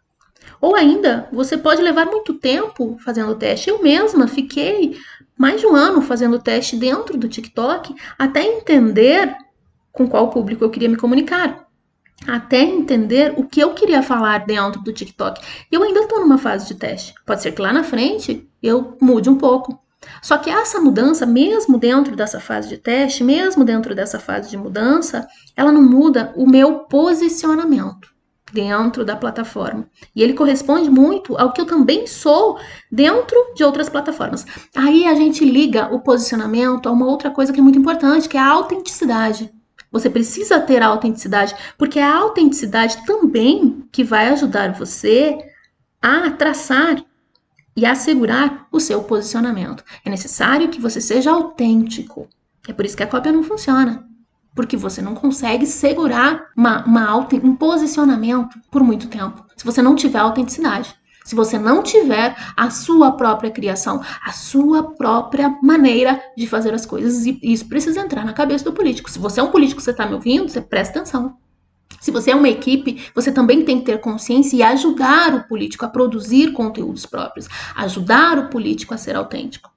Ou 0.59 0.75
ainda, 0.75 1.27
você 1.31 1.57
pode 1.57 1.81
levar 1.81 2.05
muito 2.05 2.35
tempo 2.35 2.97
fazendo 3.03 3.31
o 3.31 3.35
teste. 3.35 3.69
Eu 3.69 3.81
mesma 3.81 4.27
fiquei 4.27 4.95
mais 5.35 5.59
de 5.59 5.65
um 5.65 5.75
ano 5.75 6.01
fazendo 6.01 6.35
o 6.35 6.41
teste 6.41 6.75
dentro 6.75 7.17
do 7.17 7.27
TikTok 7.27 7.95
até 8.19 8.43
entender 8.43 9.35
com 9.91 10.07
qual 10.07 10.29
público 10.29 10.63
eu 10.63 10.69
queria 10.69 10.89
me 10.89 10.97
comunicar 10.97 11.70
até 12.27 12.61
entender 12.61 13.33
o 13.37 13.45
que 13.45 13.59
eu 13.59 13.73
queria 13.73 14.03
falar 14.03 14.45
dentro 14.45 14.81
do 14.81 14.93
TikTok. 14.93 15.41
Eu 15.71 15.83
ainda 15.83 16.01
estou 16.01 16.19
numa 16.19 16.37
fase 16.37 16.67
de 16.67 16.75
teste. 16.75 17.13
Pode 17.25 17.41
ser 17.41 17.51
que 17.51 17.61
lá 17.61 17.73
na 17.73 17.83
frente 17.83 18.47
eu 18.61 18.97
mude 19.01 19.29
um 19.29 19.37
pouco. 19.37 19.79
Só 20.21 20.37
que 20.37 20.49
essa 20.49 20.79
mudança, 20.79 21.25
mesmo 21.25 21.77
dentro 21.77 22.15
dessa 22.15 22.39
fase 22.39 22.69
de 22.69 22.77
teste, 22.77 23.23
mesmo 23.23 23.63
dentro 23.63 23.93
dessa 23.93 24.19
fase 24.19 24.49
de 24.49 24.57
mudança, 24.57 25.27
ela 25.55 25.71
não 25.71 25.81
muda 25.81 26.33
o 26.35 26.47
meu 26.47 26.79
posicionamento 26.79 28.09
dentro 28.51 29.05
da 29.05 29.15
plataforma. 29.15 29.87
E 30.15 30.21
ele 30.21 30.33
corresponde 30.33 30.89
muito 30.89 31.37
ao 31.37 31.53
que 31.53 31.61
eu 31.61 31.65
também 31.65 32.05
sou 32.05 32.59
dentro 32.91 33.37
de 33.55 33.63
outras 33.63 33.89
plataformas. 33.89 34.45
Aí 34.75 35.07
a 35.07 35.15
gente 35.15 35.45
liga 35.45 35.93
o 35.93 35.99
posicionamento 35.99 36.87
a 36.87 36.91
uma 36.91 37.05
outra 37.05 37.29
coisa 37.29 37.53
que 37.53 37.59
é 37.59 37.63
muito 37.63 37.79
importante, 37.79 38.27
que 38.27 38.37
é 38.37 38.41
a 38.41 38.49
autenticidade. 38.49 39.51
Você 39.91 40.09
precisa 40.09 40.59
ter 40.59 40.81
a 40.81 40.87
autenticidade, 40.87 41.53
porque 41.77 41.99
é 41.99 42.03
a 42.03 42.15
autenticidade 42.17 43.05
também 43.05 43.85
que 43.91 44.03
vai 44.03 44.29
ajudar 44.29 44.73
você 44.73 45.37
a 46.01 46.31
traçar 46.31 47.03
e 47.75 47.85
assegurar 47.85 48.67
o 48.71 48.79
seu 48.79 49.03
posicionamento. 49.03 49.83
É 50.05 50.09
necessário 50.09 50.69
que 50.69 50.79
você 50.79 51.01
seja 51.01 51.31
autêntico. 51.31 52.27
É 52.67 52.73
por 52.73 52.85
isso 52.85 52.95
que 52.95 53.03
a 53.03 53.07
cópia 53.07 53.31
não 53.31 53.43
funciona. 53.43 54.07
Porque 54.55 54.75
você 54.75 55.01
não 55.01 55.15
consegue 55.15 55.65
segurar 55.65 56.51
uma, 56.55 56.83
uma 56.85 57.17
um 57.43 57.55
posicionamento 57.55 58.59
por 58.69 58.83
muito 58.83 59.07
tempo. 59.07 59.45
Se 59.55 59.65
você 59.65 59.81
não 59.81 59.95
tiver 59.95 60.19
autenticidade. 60.19 60.93
Se 61.23 61.35
você 61.35 61.57
não 61.57 61.83
tiver 61.83 62.35
a 62.57 62.69
sua 62.69 63.11
própria 63.11 63.51
criação, 63.51 64.01
a 64.23 64.31
sua 64.31 64.95
própria 64.95 65.57
maneira 65.61 66.21
de 66.35 66.47
fazer 66.47 66.73
as 66.73 66.85
coisas, 66.85 67.25
e 67.25 67.39
isso 67.43 67.67
precisa 67.67 68.01
entrar 68.01 68.25
na 68.25 68.33
cabeça 68.33 68.65
do 68.65 68.73
político. 68.73 69.09
Se 69.09 69.19
você 69.19 69.39
é 69.39 69.43
um 69.43 69.51
político, 69.51 69.81
você 69.81 69.91
está 69.91 70.05
me 70.05 70.13
ouvindo, 70.13 70.49
você 70.49 70.61
presta 70.61 70.99
atenção. 70.99 71.37
Se 71.99 72.09
você 72.09 72.31
é 72.31 72.35
uma 72.35 72.49
equipe, 72.49 73.05
você 73.13 73.31
também 73.31 73.63
tem 73.63 73.79
que 73.79 73.85
ter 73.85 73.99
consciência 73.99 74.55
e 74.57 74.63
ajudar 74.63 75.35
o 75.35 75.47
político 75.47 75.85
a 75.85 75.89
produzir 75.89 76.53
conteúdos 76.53 77.05
próprios, 77.05 77.47
ajudar 77.75 78.39
o 78.39 78.49
político 78.49 78.93
a 78.93 78.97
ser 78.97 79.15
autêntico. 79.15 79.69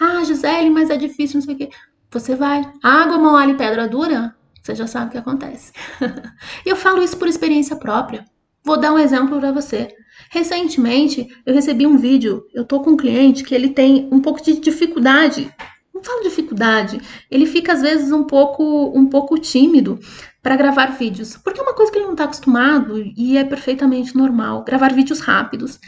Ah, 0.00 0.22
Gisele, 0.22 0.70
mas 0.70 0.90
é 0.90 0.96
difícil, 0.96 1.40
não 1.40 1.44
sei 1.44 1.54
o 1.54 1.58
quê. 1.58 1.70
Você 2.10 2.36
vai. 2.36 2.62
Água 2.82 3.18
mole, 3.18 3.54
pedra 3.54 3.88
dura, 3.88 4.34
você 4.62 4.74
já 4.74 4.86
sabe 4.86 5.06
o 5.06 5.10
que 5.10 5.18
acontece. 5.18 5.72
Eu 6.64 6.76
falo 6.76 7.02
isso 7.02 7.16
por 7.16 7.26
experiência 7.26 7.74
própria. 7.74 8.24
Vou 8.64 8.78
dar 8.78 8.92
um 8.92 8.98
exemplo 8.98 9.38
para 9.38 9.52
você. 9.52 9.88
Recentemente, 10.30 11.28
eu 11.44 11.54
recebi 11.54 11.86
um 11.86 11.96
vídeo. 11.96 12.44
Eu 12.54 12.64
tô 12.64 12.80
com 12.80 12.90
um 12.90 12.96
cliente 12.96 13.42
que 13.42 13.54
ele 13.54 13.70
tem 13.70 14.08
um 14.12 14.20
pouco 14.20 14.42
de 14.42 14.58
dificuldade. 14.60 15.52
Não 15.94 16.02
falo 16.02 16.22
dificuldade, 16.22 17.00
ele 17.30 17.46
fica 17.46 17.74
às 17.74 17.82
vezes 17.82 18.10
um 18.10 18.24
pouco 18.24 18.90
um 18.98 19.06
pouco 19.06 19.38
tímido 19.38 20.00
para 20.42 20.56
gravar 20.56 20.86
vídeos, 20.86 21.36
porque 21.36 21.60
é 21.60 21.62
uma 21.62 21.74
coisa 21.74 21.92
que 21.92 21.98
ele 21.98 22.06
não 22.06 22.12
está 22.12 22.24
acostumado 22.24 22.98
e 23.16 23.36
é 23.36 23.44
perfeitamente 23.44 24.16
normal 24.16 24.64
gravar 24.64 24.92
vídeos 24.92 25.20
rápidos. 25.20 25.78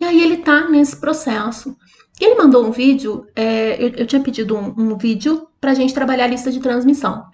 E 0.00 0.04
aí 0.04 0.20
ele 0.20 0.38
tá 0.38 0.68
nesse 0.68 1.00
processo. 1.00 1.76
Ele 2.20 2.34
mandou 2.34 2.66
um 2.66 2.70
vídeo, 2.70 3.24
é, 3.34 3.82
eu, 3.82 3.88
eu, 3.90 4.06
tinha 4.06 4.20
pedido 4.20 4.56
um, 4.56 4.74
um 4.76 4.98
vídeo 4.98 5.46
para 5.60 5.70
a 5.70 5.74
gente 5.74 5.94
trabalhar 5.94 6.24
a 6.24 6.28
lista 6.28 6.50
de 6.50 6.60
transmissão. 6.60 7.24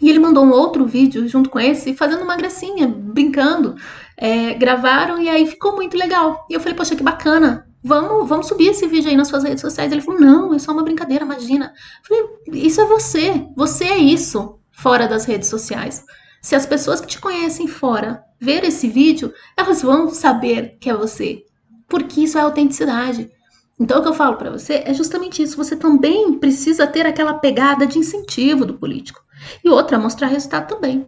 E 0.00 0.10
ele 0.10 0.18
mandou 0.18 0.44
um 0.44 0.50
outro 0.50 0.84
vídeo 0.84 1.28
junto 1.28 1.48
com 1.48 1.60
esse, 1.60 1.94
fazendo 1.94 2.22
uma 2.22 2.36
gracinha, 2.36 2.88
brincando. 2.88 3.76
É, 4.20 4.54
gravaram 4.54 5.22
e 5.22 5.28
aí 5.28 5.46
ficou 5.46 5.76
muito 5.76 5.96
legal. 5.96 6.44
E 6.50 6.54
eu 6.54 6.60
falei, 6.60 6.74
poxa, 6.74 6.96
que 6.96 7.02
bacana. 7.02 7.66
Vamos, 7.82 8.28
vamos 8.28 8.48
subir 8.48 8.66
esse 8.66 8.86
vídeo 8.88 9.08
aí 9.08 9.16
nas 9.16 9.28
suas 9.28 9.44
redes 9.44 9.60
sociais. 9.60 9.92
Ele 9.92 10.00
falou, 10.00 10.20
não, 10.20 10.52
é 10.52 10.58
só 10.58 10.72
uma 10.72 10.82
brincadeira, 10.82 11.24
imagina. 11.24 11.72
Eu 12.10 12.16
falei, 12.44 12.64
isso 12.64 12.80
é 12.80 12.84
você. 12.84 13.46
Você 13.56 13.84
é 13.84 13.96
isso 13.96 14.58
fora 14.72 15.06
das 15.06 15.24
redes 15.24 15.48
sociais. 15.48 16.04
Se 16.42 16.56
as 16.56 16.66
pessoas 16.66 17.00
que 17.00 17.06
te 17.06 17.20
conhecem 17.20 17.68
fora 17.68 18.22
ver 18.40 18.64
esse 18.64 18.88
vídeo, 18.88 19.32
elas 19.56 19.82
vão 19.82 20.10
saber 20.10 20.76
que 20.80 20.90
é 20.90 20.94
você. 20.94 21.44
Porque 21.88 22.22
isso 22.22 22.38
é 22.38 22.40
autenticidade. 22.40 23.30
Então, 23.78 24.00
o 24.00 24.02
que 24.02 24.08
eu 24.08 24.14
falo 24.14 24.36
para 24.36 24.50
você 24.50 24.82
é 24.84 24.92
justamente 24.92 25.42
isso. 25.42 25.56
Você 25.56 25.76
também 25.76 26.38
precisa 26.38 26.86
ter 26.86 27.06
aquela 27.06 27.34
pegada 27.34 27.86
de 27.86 27.98
incentivo 27.98 28.66
do 28.66 28.74
político. 28.74 29.20
E 29.64 29.68
outra, 29.68 29.98
mostrar 29.98 30.26
resultado 30.26 30.68
também. 30.68 31.06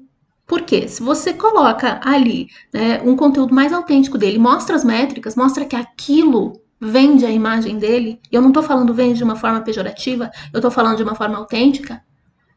Porque 0.51 0.89
se 0.89 1.01
você 1.01 1.33
coloca 1.33 2.01
ali 2.03 2.49
né, 2.75 3.01
um 3.05 3.15
conteúdo 3.15 3.55
mais 3.55 3.73
autêntico 3.73 4.19
dele, 4.19 4.37
mostra 4.37 4.75
as 4.75 4.83
métricas, 4.83 5.37
mostra 5.37 5.65
que 5.65 5.77
aquilo 5.77 6.61
vende 6.81 7.25
a 7.25 7.31
imagem 7.31 7.79
dele, 7.79 8.21
eu 8.33 8.43
não 8.43 8.49
estou 8.49 8.65
falando 8.65 8.93
vende 8.93 9.19
de 9.19 9.23
uma 9.23 9.37
forma 9.37 9.61
pejorativa, 9.61 10.29
eu 10.53 10.59
estou 10.59 10.73
falando 10.73 10.97
de 10.97 11.05
uma 11.05 11.15
forma 11.15 11.39
autêntica, 11.39 12.03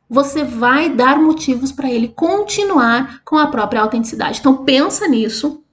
você 0.10 0.44
vai 0.44 0.90
dar 0.90 1.20
motivos 1.20 1.72
para 1.72 1.88
ele 1.88 2.08
continuar 2.08 3.22
com 3.24 3.38
a 3.38 3.46
própria 3.46 3.82
autenticidade. 3.82 4.40
Então 4.40 4.66
pensa 4.66 5.08
nisso, 5.08 5.64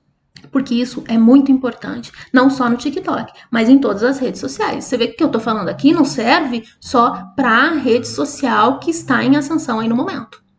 porque 0.53 0.75
isso 0.75 1.03
é 1.09 1.17
muito 1.17 1.51
importante, 1.51 2.13
não 2.35 2.51
só 2.51 2.69
no 2.69 2.77
TikTok, 2.77 3.33
mas 3.51 3.71
em 3.71 3.79
todas 3.79 4.03
as 4.03 4.19
redes 4.19 4.43
sociais. 4.43 4.85
Você 4.85 4.99
vê 4.99 5.07
que 5.07 5.15
o 5.15 5.17
que 5.17 5.23
eu 5.23 5.29
estou 5.29 5.41
falando 5.41 5.71
aqui 5.71 5.91
não 5.95 6.05
serve 6.05 6.65
só 6.79 7.33
para 7.35 7.49
a 7.49 7.71
rede 7.77 8.07
social 8.07 8.79
que 8.79 8.91
está 8.91 9.25
em 9.25 9.37
ascensão 9.37 9.81
aí 9.81 9.89
no 9.89 9.97
momento. 9.97 10.50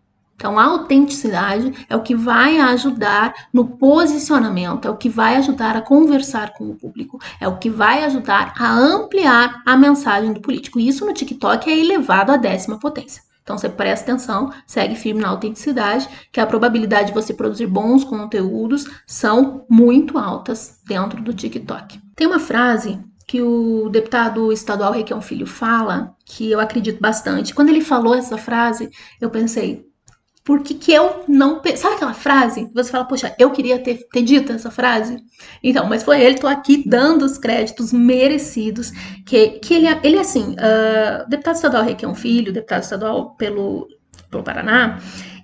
Então, 0.42 0.58
a 0.58 0.66
autenticidade 0.66 1.86
é 1.88 1.96
o 1.96 2.02
que 2.02 2.16
vai 2.16 2.60
ajudar 2.60 3.32
no 3.54 3.78
posicionamento, 3.78 4.88
é 4.88 4.90
o 4.90 4.98
que 4.98 5.08
vai 5.08 5.36
ajudar 5.36 5.78
a 5.78 5.84
conversar 5.84 6.54
com 6.54 6.64
o 6.64 6.76
público, 6.76 7.20
é 7.40 7.48
o 7.48 7.58
que 7.60 7.70
vai 7.70 8.04
ajudar 8.06 8.56
a 8.58 8.74
ampliar 8.74 9.62
a 9.64 9.78
mensagem 9.78 10.34
do 10.34 10.42
político. 10.42 10.80
E 10.80 10.88
isso 10.88 11.06
no 11.06 11.14
TikTok 11.14 11.70
é 11.70 11.78
elevado 11.78 12.32
à 12.32 12.38
décima 12.38 12.80
potência. 12.80 13.22
Então 13.44 13.56
você 13.56 13.70
presta 13.70 14.12
atenção, 14.12 14.52
segue 14.66 14.96
firme 14.96 15.22
na 15.22 15.30
autenticidade, 15.30 16.10
que 16.32 16.40
a 16.40 16.48
probabilidade 16.48 17.10
de 17.10 17.14
você 17.14 17.36
produzir 17.36 17.68
bons 17.68 18.04
conteúdos 18.04 18.86
são 19.06 19.64
muito 19.70 20.18
altas 20.18 20.80
dentro 20.88 21.22
do 21.22 21.36
TikTok. 21.36 22.02
Tem 22.16 22.26
uma 22.26 22.40
frase 22.40 23.00
que 23.28 23.44
o 23.44 23.90
deputado 23.90 24.52
estadual 24.52 24.92
Requião 24.92 25.22
Filho 25.22 25.46
fala, 25.46 26.16
que 26.26 26.50
eu 26.50 26.60
acredito 26.60 27.00
bastante. 27.00 27.54
Quando 27.54 27.70
ele 27.70 27.82
falou 27.82 28.16
essa 28.16 28.40
frase, 28.40 28.90
eu 29.22 29.30
pensei, 29.30 29.91
por 30.44 30.64
que, 30.64 30.92
eu 30.92 31.24
não. 31.28 31.62
Sabe 31.76 31.96
aquela 31.96 32.14
frase? 32.14 32.70
Você 32.74 32.92
fala, 32.92 33.06
poxa, 33.06 33.36
eu 33.38 33.52
queria 33.52 33.78
ter, 33.78 34.08
ter 34.12 34.24
dito 34.24 34.52
essa 34.52 34.72
frase? 34.72 35.18
Então, 35.64 35.88
mas 35.88 36.04
foi 36.04 36.22
ele, 36.22 36.40
tô 36.40 36.48
aqui 36.48 36.84
dando 36.88 37.24
os 37.24 37.38
créditos 37.38 37.94
merecidos. 37.94 38.92
Que, 39.26 39.60
que 39.60 39.76
ele, 39.76 39.88
ele 40.04 40.18
assim, 40.18 40.54
uh, 40.54 41.30
deputado 41.30 41.56
estadual 41.56 41.84
Requião 41.84 42.16
Filho, 42.16 42.52
deputado 42.52 42.82
estadual 42.82 43.36
pelo, 43.36 43.88
pelo 44.32 44.44
Paraná, 44.44 45.00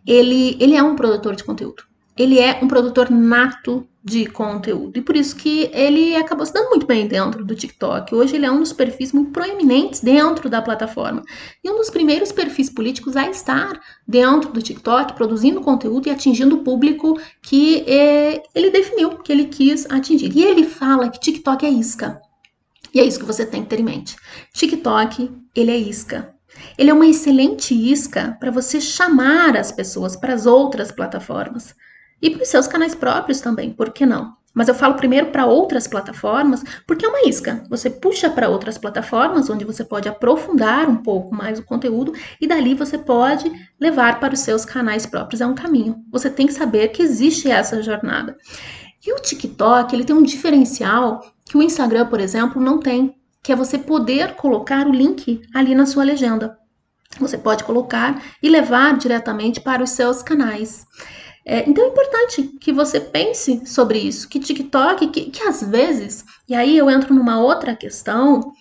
ele, 0.06 0.58
ele 0.60 0.76
é 0.76 0.82
um 0.82 0.96
produtor 0.96 1.36
de 1.36 1.44
conteúdo. 1.44 1.84
Ele 2.18 2.40
é 2.40 2.60
um 2.62 2.68
produtor 2.68 3.10
nato 3.10 3.88
de 4.04 4.26
conteúdo. 4.26 4.98
E 4.98 5.02
por 5.02 5.18
isso 5.18 5.36
que 5.36 5.70
ele 5.74 6.16
acabou 6.16 6.46
se 6.46 6.54
dando 6.54 6.70
muito 6.70 6.88
bem 6.88 7.06
dentro 7.08 7.44
do 7.44 7.54
TikTok. 7.54 8.16
Hoje 8.16 8.36
ele 8.36 8.46
é 8.46 8.52
um 8.52 8.60
dos 8.60 8.72
perfis 8.72 9.12
muito 9.12 9.32
proeminentes 9.32 10.00
dentro 10.00 10.50
da 10.50 10.62
plataforma. 10.62 11.22
E 11.62 11.70
um 11.70 11.76
dos 11.76 11.90
primeiros 11.90 12.32
perfis 12.32 12.70
políticos 12.70 13.18
a 13.18 13.30
estar 13.30 13.78
dentro 14.08 14.52
do 14.54 14.62
TikTok, 14.62 15.14
produzindo 15.14 15.60
conteúdo 15.60 16.08
e 16.08 16.10
atingindo 16.10 16.56
o 16.56 16.64
público 16.64 17.20
que 17.42 17.84
é, 17.86 18.42
ele 18.56 18.72
definiu, 18.72 19.18
que 19.18 19.32
ele 19.32 19.46
quis 19.46 19.86
atingir. 19.90 20.32
E 20.34 20.44
ele 20.44 20.64
fala 20.64 21.10
que 21.10 21.20
TikTok 21.20 21.66
é 21.66 21.70
isca. 21.70 22.22
E 22.94 23.02
é 23.02 23.04
isso 23.04 23.20
que 23.20 23.26
você 23.26 23.46
tem 23.46 23.62
que 23.62 23.70
ter 23.70 23.82
em 23.82 23.84
mente. 23.84 24.16
TikTok, 24.54 25.30
ele 25.54 25.72
é 25.72 25.78
isca. 25.78 26.34
Ele 26.78 26.90
é 26.90 26.94
uma 26.94 27.06
excelente 27.06 27.74
isca 27.74 28.38
para 28.40 28.52
você 28.52 28.80
chamar 28.80 29.58
as 29.58 29.72
pessoas 29.72 30.16
para 30.16 30.34
as 30.34 30.46
outras 30.46 30.92
plataformas. 30.92 31.76
E 32.22 32.30
para 32.30 32.44
os 32.44 32.50
seus 32.50 32.68
canais 32.68 32.96
próprios 32.96 33.42
também, 33.42 33.72
por 33.72 33.92
que 33.92 34.06
não? 34.06 34.36
Mas 34.58 34.68
eu 34.68 34.74
falo 34.74 34.96
primeiro 34.96 35.28
para 35.28 35.46
outras 35.46 35.88
plataformas, 35.88 36.64
porque 36.88 37.06
é 37.06 37.10
uma 37.10 37.30
isca. 37.30 37.64
Você 37.70 37.92
puxa 37.92 38.28
para 38.28 38.50
outras 38.50 38.76
plataformas, 38.76 39.52
onde 39.52 39.64
você 39.64 39.84
pode 39.84 40.10
aprofundar 40.10 40.90
um 40.90 40.96
pouco 40.96 41.36
mais 41.36 41.60
o 41.60 41.64
conteúdo, 41.64 42.12
e 42.42 42.48
dali 42.48 42.74
você 42.74 42.98
pode 42.98 43.52
levar 43.80 44.20
para 44.20 44.34
os 44.34 44.40
seus 44.40 44.66
canais 44.66 45.06
próprios. 45.06 45.42
É 45.42 45.46
um 45.46 45.54
caminho. 45.54 46.04
Você 46.12 46.28
tem 46.28 46.48
que 46.48 46.54
saber 46.54 46.88
que 46.88 47.04
existe 47.04 47.52
essa 47.52 47.84
jornada. 47.84 48.36
E 49.06 49.14
o 49.14 49.22
TikTok, 49.22 49.96
ele 49.96 50.04
tem 50.04 50.16
um 50.16 50.24
diferencial 50.24 51.22
que 51.46 51.56
o 51.56 51.62
Instagram, 51.62 52.08
por 52.08 52.20
exemplo, 52.20 52.60
não 52.60 52.80
tem, 52.80 53.16
que 53.44 53.52
é 53.52 53.56
você 53.56 53.78
poder 53.78 54.34
colocar 54.34 54.88
o 54.88 54.92
link 54.92 55.40
ali 55.54 55.76
na 55.76 55.86
sua 55.86 56.04
legenda. 56.04 56.58
Você 57.20 57.38
pode 57.38 57.64
colocar 57.64 58.22
e 58.42 58.50
levar 58.50 58.98
diretamente 58.98 59.62
para 59.62 59.84
os 59.84 59.92
seus 59.92 60.24
canais. 60.24 60.86
É, 61.50 61.68
então 61.68 61.86
é 61.86 61.88
importante 61.88 62.44
que 62.60 62.74
você 62.74 63.00
pense 63.00 63.66
sobre 63.66 64.00
isso, 64.00 64.28
que 64.28 64.38
TikTok, 64.38 65.08
que, 65.08 65.32
que 65.32 65.44
às 65.44 65.62
vezes, 65.62 66.26
e 66.46 66.54
aí 66.54 66.78
eu 66.78 66.90
entro 66.90 67.16
numa 67.16 67.40
outra 67.40 67.74
questão, 67.74 68.52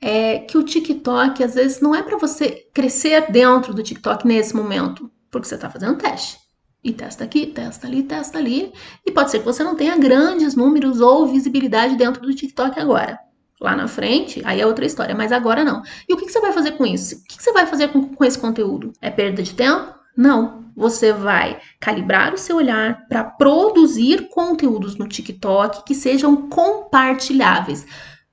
é 0.00 0.38
que 0.38 0.56
o 0.56 0.62
TikTok 0.62 1.42
às 1.42 1.56
vezes 1.56 1.80
não 1.80 1.92
é 1.92 2.04
para 2.04 2.16
você 2.16 2.68
crescer 2.72 3.32
dentro 3.32 3.74
do 3.74 3.82
TikTok 3.82 4.24
nesse 4.24 4.54
momento, 4.54 5.10
porque 5.28 5.48
você 5.48 5.56
está 5.56 5.68
fazendo 5.68 5.98
teste. 5.98 6.38
E 6.84 6.92
testa 6.92 7.24
aqui, 7.24 7.46
testa 7.46 7.88
ali, 7.88 8.04
testa 8.04 8.38
ali. 8.38 8.72
E 9.04 9.10
pode 9.10 9.32
ser 9.32 9.40
que 9.40 9.44
você 9.44 9.64
não 9.64 9.74
tenha 9.74 9.98
grandes 9.98 10.54
números 10.54 11.00
ou 11.00 11.26
visibilidade 11.26 11.96
dentro 11.96 12.22
do 12.22 12.32
TikTok 12.32 12.78
agora. 12.78 13.18
Lá 13.60 13.74
na 13.74 13.88
frente, 13.88 14.40
aí 14.44 14.60
é 14.60 14.66
outra 14.66 14.86
história, 14.86 15.16
mas 15.16 15.32
agora 15.32 15.64
não. 15.64 15.82
E 16.08 16.14
o 16.14 16.16
que, 16.16 16.26
que 16.26 16.30
você 16.30 16.40
vai 16.40 16.52
fazer 16.52 16.72
com 16.72 16.86
isso? 16.86 17.16
O 17.16 17.24
que, 17.24 17.38
que 17.38 17.42
você 17.42 17.52
vai 17.52 17.66
fazer 17.66 17.88
com, 17.88 18.06
com 18.06 18.24
esse 18.24 18.38
conteúdo? 18.38 18.92
É 19.02 19.10
perda 19.10 19.42
de 19.42 19.52
tempo? 19.52 19.95
Não 20.16 20.64
você 20.76 21.12
vai 21.12 21.58
calibrar 21.80 22.34
o 22.34 22.38
seu 22.38 22.56
olhar 22.56 23.06
para 23.08 23.24
produzir 23.24 24.28
conteúdos 24.28 24.96
no 24.96 25.08
TikTok 25.08 25.84
que 25.84 25.94
sejam 25.94 26.48
compartilháveis. 26.48 27.86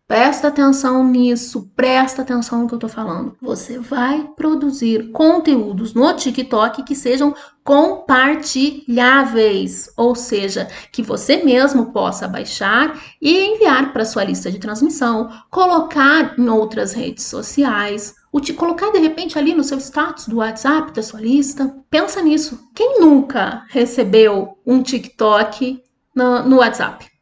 Presta 0.05 0.49
atenção 0.49 1.07
nisso, 1.07 1.71
presta 1.75 2.21
atenção 2.21 2.59
no 2.59 2.67
que 2.67 2.75
eu 2.75 2.79
tô 2.79 2.89
falando. 2.89 3.37
Você 3.41 3.79
vai 3.79 4.27
produzir 4.35 5.11
conteúdos 5.11 5.93
no 5.93 6.13
TikTok 6.13 6.83
que 6.83 6.93
sejam 6.93 7.33
compartilháveis, 7.63 9.89
ou 9.95 10.13
seja, 10.13 10.67
que 10.91 11.01
você 11.01 11.37
mesmo 11.37 11.93
possa 11.93 12.27
baixar 12.27 13.01
e 13.21 13.45
enviar 13.45 13.93
para 13.93 14.03
sua 14.03 14.25
lista 14.25 14.51
de 14.51 14.59
transmissão, 14.59 15.29
colocar 15.49 16.37
em 16.37 16.49
outras 16.49 16.91
redes 16.91 17.23
sociais, 17.23 18.13
o 18.29 18.41
te 18.41 18.51
colocar 18.51 18.91
de 18.91 18.99
repente 18.99 19.39
ali 19.39 19.55
no 19.55 19.63
seu 19.63 19.77
status 19.77 20.27
do 20.27 20.39
WhatsApp, 20.39 20.91
da 20.91 21.01
sua 21.01 21.21
lista. 21.21 21.73
Pensa 21.89 22.21
nisso. 22.21 22.59
Quem 22.75 22.99
nunca 22.99 23.63
recebeu 23.69 24.57
um 24.65 24.83
TikTok 24.83 25.81
no, 26.13 26.43
no 26.43 26.57
WhatsApp? 26.57 27.12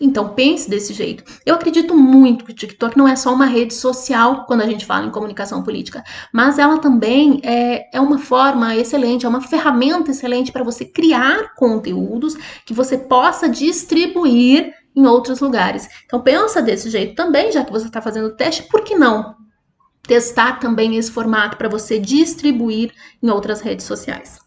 Então 0.00 0.30
pense 0.30 0.68
desse 0.68 0.92
jeito. 0.92 1.24
Eu 1.44 1.54
acredito 1.54 1.96
muito 1.96 2.44
que 2.44 2.52
o 2.52 2.54
TikTok 2.54 2.96
não 2.96 3.08
é 3.08 3.16
só 3.16 3.32
uma 3.32 3.46
rede 3.46 3.74
social 3.74 4.44
quando 4.46 4.62
a 4.62 4.66
gente 4.66 4.84
fala 4.84 5.06
em 5.06 5.10
comunicação 5.10 5.62
política, 5.62 6.04
mas 6.32 6.58
ela 6.58 6.78
também 6.78 7.40
é, 7.42 7.96
é 7.96 8.00
uma 8.00 8.18
forma 8.18 8.76
excelente, 8.76 9.24
é 9.24 9.28
uma 9.28 9.40
ferramenta 9.40 10.10
excelente 10.10 10.52
para 10.52 10.64
você 10.64 10.84
criar 10.84 11.54
conteúdos 11.54 12.36
que 12.64 12.74
você 12.74 12.98
possa 12.98 13.48
distribuir 13.48 14.74
em 14.94 15.06
outros 15.06 15.40
lugares. 15.40 15.88
Então 16.04 16.20
pensa 16.20 16.62
desse 16.62 16.90
jeito 16.90 17.14
também, 17.14 17.52
já 17.52 17.64
que 17.64 17.72
você 17.72 17.86
está 17.86 18.00
fazendo 18.00 18.34
teste, 18.34 18.64
por 18.64 18.82
que 18.82 18.94
não 18.94 19.34
testar 20.06 20.60
também 20.60 20.96
esse 20.96 21.10
formato 21.10 21.56
para 21.56 21.68
você 21.68 21.98
distribuir 21.98 22.92
em 23.22 23.28
outras 23.28 23.60
redes 23.60 23.84
sociais. 23.84 24.38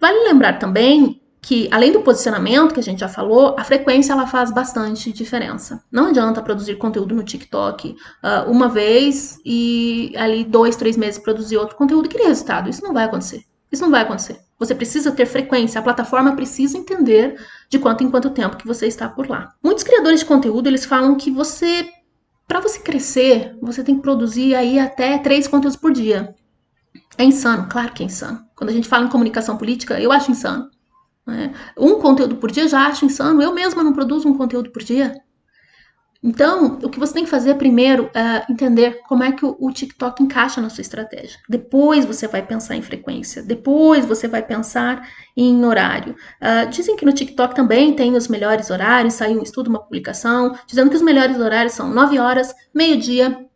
Vale 0.00 0.18
lembrar 0.24 0.58
também 0.58 1.22
que, 1.46 1.68
além 1.70 1.92
do 1.92 2.00
posicionamento 2.00 2.74
que 2.74 2.80
a 2.80 2.82
gente 2.82 2.98
já 2.98 3.08
falou, 3.08 3.54
a 3.56 3.62
frequência 3.62 4.12
ela 4.12 4.26
faz 4.26 4.50
bastante 4.50 5.12
diferença. 5.12 5.80
Não 5.92 6.08
adianta 6.08 6.42
produzir 6.42 6.74
conteúdo 6.74 7.14
no 7.14 7.22
TikTok 7.22 7.90
uh, 7.90 8.50
uma 8.50 8.68
vez 8.68 9.38
e 9.44 10.12
ali 10.16 10.42
dois, 10.42 10.74
três 10.74 10.96
meses 10.96 11.20
produzir 11.20 11.56
outro 11.56 11.76
conteúdo 11.76 12.06
e 12.06 12.08
querer 12.08 12.26
resultado. 12.26 12.68
Isso 12.68 12.82
não 12.82 12.92
vai 12.92 13.04
acontecer. 13.04 13.44
Isso 13.70 13.80
não 13.80 13.92
vai 13.92 14.02
acontecer. 14.02 14.40
Você 14.58 14.74
precisa 14.74 15.12
ter 15.12 15.24
frequência, 15.24 15.78
a 15.78 15.84
plataforma 15.84 16.34
precisa 16.34 16.76
entender 16.76 17.40
de 17.70 17.78
quanto 17.78 18.02
em 18.02 18.10
quanto 18.10 18.30
tempo 18.30 18.56
que 18.56 18.66
você 18.66 18.88
está 18.88 19.08
por 19.08 19.30
lá. 19.30 19.52
Muitos 19.62 19.84
criadores 19.84 20.18
de 20.18 20.26
conteúdo, 20.26 20.66
eles 20.66 20.84
falam 20.84 21.14
que 21.14 21.30
você 21.30 21.88
para 22.48 22.58
você 22.58 22.80
crescer, 22.80 23.56
você 23.62 23.84
tem 23.84 23.94
que 23.94 24.02
produzir 24.02 24.56
aí 24.56 24.80
até 24.80 25.16
três 25.18 25.46
conteúdos 25.46 25.78
por 25.78 25.92
dia. 25.92 26.34
É 27.16 27.22
insano, 27.22 27.68
claro 27.68 27.92
que 27.92 28.02
é 28.02 28.06
insano. 28.06 28.44
Quando 28.56 28.70
a 28.70 28.72
gente 28.72 28.88
fala 28.88 29.04
em 29.04 29.10
comunicação 29.10 29.56
política, 29.56 30.00
eu 30.00 30.10
acho 30.10 30.32
insano. 30.32 30.74
Né? 31.26 31.52
Um 31.76 32.00
conteúdo 32.00 32.36
por 32.36 32.50
dia 32.50 32.68
já 32.68 32.86
acho 32.86 33.04
insano. 33.04 33.42
Eu 33.42 33.52
mesma 33.52 33.82
não 33.82 33.92
produzo 33.92 34.28
um 34.28 34.36
conteúdo 34.36 34.70
por 34.70 34.82
dia. 34.82 35.14
Então, 36.22 36.78
o 36.82 36.88
que 36.88 36.98
você 36.98 37.14
tem 37.14 37.24
que 37.24 37.30
fazer 37.30 37.54
primeiro 37.54 38.10
é 38.12 38.50
entender 38.50 39.00
como 39.06 39.22
é 39.22 39.30
que 39.30 39.44
o, 39.44 39.70
TikTok 39.70 40.22
encaixa 40.22 40.60
na 40.60 40.68
sua 40.68 40.80
estratégia. 40.80 41.38
Depois 41.48 42.04
você 42.04 42.26
vai 42.26 42.42
pensar 42.44 42.74
em 42.74 42.82
frequência. 42.82 43.42
Depois 43.42 44.04
você 44.04 44.26
vai 44.26 44.42
pensar 44.42 45.08
em 45.36 45.64
horário. 45.64 46.16
Uh, 46.42 46.68
dizem 46.68 46.96
que 46.96 47.04
no 47.04 47.12
TikTok 47.12 47.54
também 47.54 47.92
tem 47.92 48.16
os 48.16 48.28
melhores 48.28 48.70
horários. 48.70 49.14
Saiu 49.14 49.38
um 49.38 49.42
estudo, 49.42 49.68
uma 49.68 49.78
publicação, 49.78 50.56
dizendo 50.66 50.90
que 50.90 50.96
os 50.96 51.02
melhores 51.02 51.38
horários 51.38 51.74
são 51.74 51.92
9 51.92 52.18
horas, 52.18 52.52
meio-dia 52.74 53.46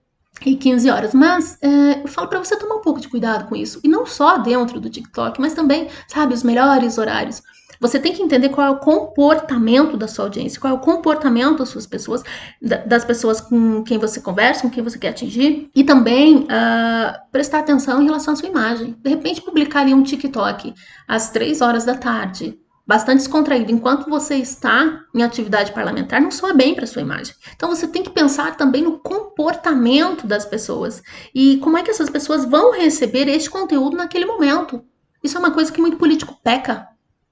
e 0.47 0.55
15 0.55 0.91
horas. 0.91 1.15
Mas 1.15 1.59
é, 1.63 2.03
eu 2.05 2.09
falo 2.09 2.29
para 2.29 2.39
você 2.39 2.57
tomar 2.57 2.77
um 2.77 2.83
pouco 2.83 3.01
de 3.01 3.09
cuidado 3.09 3.49
com 3.49 3.57
isso. 3.57 3.81
E 3.83 3.89
não 3.89 4.07
só 4.07 4.39
dentro 4.39 4.79
do 4.79 4.91
TikTok, 4.91 5.41
mas 5.41 5.55
também, 5.55 5.89
sabe, 6.07 6.35
os 6.35 6.45
melhores 6.45 6.99
horários. 6.99 7.43
Você 7.81 7.99
tem 7.99 8.13
que 8.13 8.23
entender 8.23 8.51
qual 8.51 8.67
é 8.67 8.71
o 8.71 8.77
comportamento 8.77 9.97
da 9.97 10.07
sua 10.07 10.27
audiência, 10.27 10.61
qual 10.61 10.75
é 10.75 10.77
o 10.77 10.81
comportamento 10.81 11.59
das 11.59 11.71
suas 11.71 11.87
pessoas, 11.87 12.23
das 12.61 13.07
pessoas 13.07 13.41
com 13.41 13.83
quem 13.83 13.97
você 13.97 14.21
conversa, 14.21 14.63
com 14.63 14.71
quem 14.71 14.85
você 14.85 14.99
quer 14.99 15.09
atingir, 15.09 15.71
e 15.75 15.83
também 15.83 16.41
uh, 16.41 17.19
prestar 17.33 17.61
atenção 17.61 18.03
em 18.03 18.05
relação 18.05 18.35
à 18.35 18.37
sua 18.37 18.49
imagem. 18.51 18.95
De 19.03 19.09
repente, 19.09 19.41
publicar 19.41 19.81
ali 19.81 19.95
um 19.95 20.03
TikTok 20.03 20.75
às 21.09 21.31
três 21.31 21.63
horas 21.63 21.87
da 21.87 21.95
tarde, 21.95 22.61
bastante 22.87 23.19
descontraído 23.19 23.73
enquanto 23.73 24.11
você 24.11 24.35
está 24.35 25.01
em 25.15 25.23
atividade 25.23 25.73
parlamentar, 25.73 26.21
não 26.21 26.31
soa 26.31 26.53
bem 26.53 26.75
para 26.75 26.87
sua 26.87 27.01
imagem. 27.01 27.35
Então 27.55 27.69
você 27.69 27.87
tem 27.87 28.03
que 28.03 28.11
pensar 28.11 28.57
também 28.57 28.83
no 28.83 28.99
comportamento 28.99 30.27
das 30.27 30.45
pessoas 30.45 31.01
e 31.35 31.57
como 31.59 31.79
é 31.79 31.83
que 31.83 31.91
essas 31.91 32.11
pessoas 32.11 32.45
vão 32.45 32.73
receber 32.73 33.27
este 33.29 33.49
conteúdo 33.49 33.97
naquele 33.97 34.27
momento. 34.27 34.85
Isso 35.23 35.37
é 35.37 35.41
uma 35.41 35.53
coisa 35.53 35.71
que 35.71 35.81
muito 35.81 35.97
político 35.97 36.37
peca. 36.43 36.90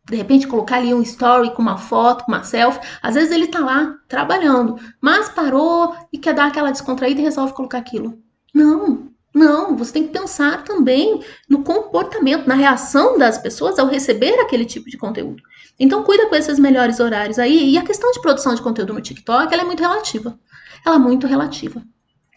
De 0.09 0.17
repente 0.17 0.47
colocar 0.47 0.77
ali 0.77 0.95
um 0.95 1.03
story 1.03 1.53
com 1.55 1.63
uma 1.63 1.77
foto, 1.77 2.25
com 2.25 2.33
uma 2.33 2.43
selfie, 2.43 2.81
às 3.03 3.15
vezes 3.15 3.31
ele 3.31 3.49
tá 3.49 3.61
lá 3.61 3.95
trabalhando, 4.09 4.77
mas 5.01 5.29
parou 5.29 5.95
e 6.13 6.19
quer 6.19 6.35
dar 6.35 6.47
aquela 6.47 6.71
descontraída 6.71 7.21
e 7.21 7.25
resolve 7.25 7.53
colocar 7.53 7.79
aquilo. 7.79 8.19
Não, 8.55 9.11
não, 9.35 9.77
você 9.77 9.93
tem 9.93 10.07
que 10.07 10.13
pensar 10.13 10.65
também 10.65 11.23
no 11.49 11.63
comportamento, 11.63 12.47
na 12.47 12.55
reação 12.55 13.19
das 13.19 13.39
pessoas 13.39 13.79
ao 13.79 13.87
receber 13.87 14.41
aquele 14.41 14.65
tipo 14.65 14.89
de 14.89 14.97
conteúdo. 14.97 15.43
Então, 15.79 16.03
cuida 16.03 16.27
com 16.27 16.35
esses 16.35 16.59
melhores 16.59 16.99
horários 16.99 17.39
aí. 17.39 17.71
E 17.71 17.79
a 17.79 17.85
questão 17.85 18.11
de 18.11 18.21
produção 18.21 18.55
de 18.55 18.63
conteúdo 18.63 18.93
no 18.93 19.01
TikTok, 19.01 19.53
ela 19.53 19.63
é 19.63 19.67
muito 19.67 19.81
relativa. 19.81 20.39
Ela 20.85 20.97
é 20.97 20.99
muito 20.99 21.27
relativa. 21.27 21.83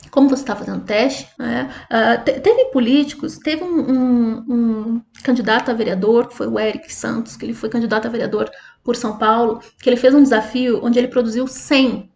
Como 0.10 0.28
você 0.28 0.42
está 0.42 0.56
fazendo 0.56 0.84
teste, 0.84 1.30
né? 1.38 1.70
uh, 1.90 2.24
teve 2.24 2.66
políticos, 2.66 3.38
teve 3.38 3.64
um, 3.64 3.80
um, 3.80 4.36
um, 4.50 5.02
candidato 5.24 5.70
a 5.70 5.74
vereador, 5.74 6.28
que 6.28 6.36
foi 6.36 6.48
o 6.48 6.60
Eric 6.60 6.94
Santos, 6.94 7.38
que 7.38 7.46
ele 7.46 7.54
foi 7.54 7.70
candidato 7.70 8.08
a 8.08 8.10
vereador 8.10 8.50
por 8.84 8.96
São 8.96 9.18
Paulo, 9.18 9.62
que 9.82 9.90
ele 9.90 9.98
fez 9.98 10.14
um 10.14 10.24
desafio 10.24 10.84
onde 10.84 10.98
ele 10.98 11.08
produziu 11.08 11.48
100, 11.48 12.10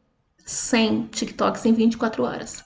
100 0.45 1.03
TikToks 1.11 1.65
em 1.65 1.73
24 1.73 2.23
horas. 2.23 2.63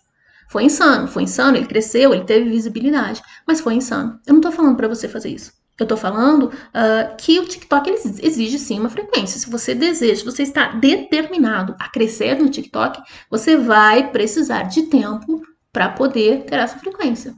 Foi 0.47 0.63
insano, 0.63 1.07
foi 1.07 1.23
insano, 1.23 1.57
ele 1.57 1.67
cresceu, 1.67 2.11
ele 2.13 2.23
teve 2.23 2.49
visibilidade, 2.49 3.21
mas 3.45 3.61
foi 3.61 3.75
insano. 3.75 4.19
Eu 4.25 4.33
não 4.33 4.41
tô 4.41 4.51
falando 4.51 4.77
para 4.77 4.87
você 4.87 5.07
fazer 5.07 5.29
isso. 5.29 5.58
Eu 5.79 5.87
tô 5.87 5.95
falando 5.95 6.45
uh, 6.45 7.15
que 7.17 7.39
o 7.39 7.45
TikTok 7.45 7.89
ele 7.89 7.99
exige 8.21 8.59
sim 8.59 8.79
uma 8.79 8.89
frequência. 8.89 9.39
Se 9.39 9.49
você 9.49 9.73
deseja, 9.73 10.17
se 10.17 10.25
você 10.25 10.43
está 10.43 10.73
determinado 10.73 11.75
a 11.79 11.89
crescer 11.89 12.35
no 12.37 12.49
TikTok, 12.49 13.01
você 13.29 13.55
vai 13.55 14.11
precisar 14.11 14.63
de 14.63 14.83
tempo 14.83 15.41
para 15.71 15.89
poder 15.89 16.43
ter 16.45 16.55
essa 16.55 16.77
frequência. 16.77 17.33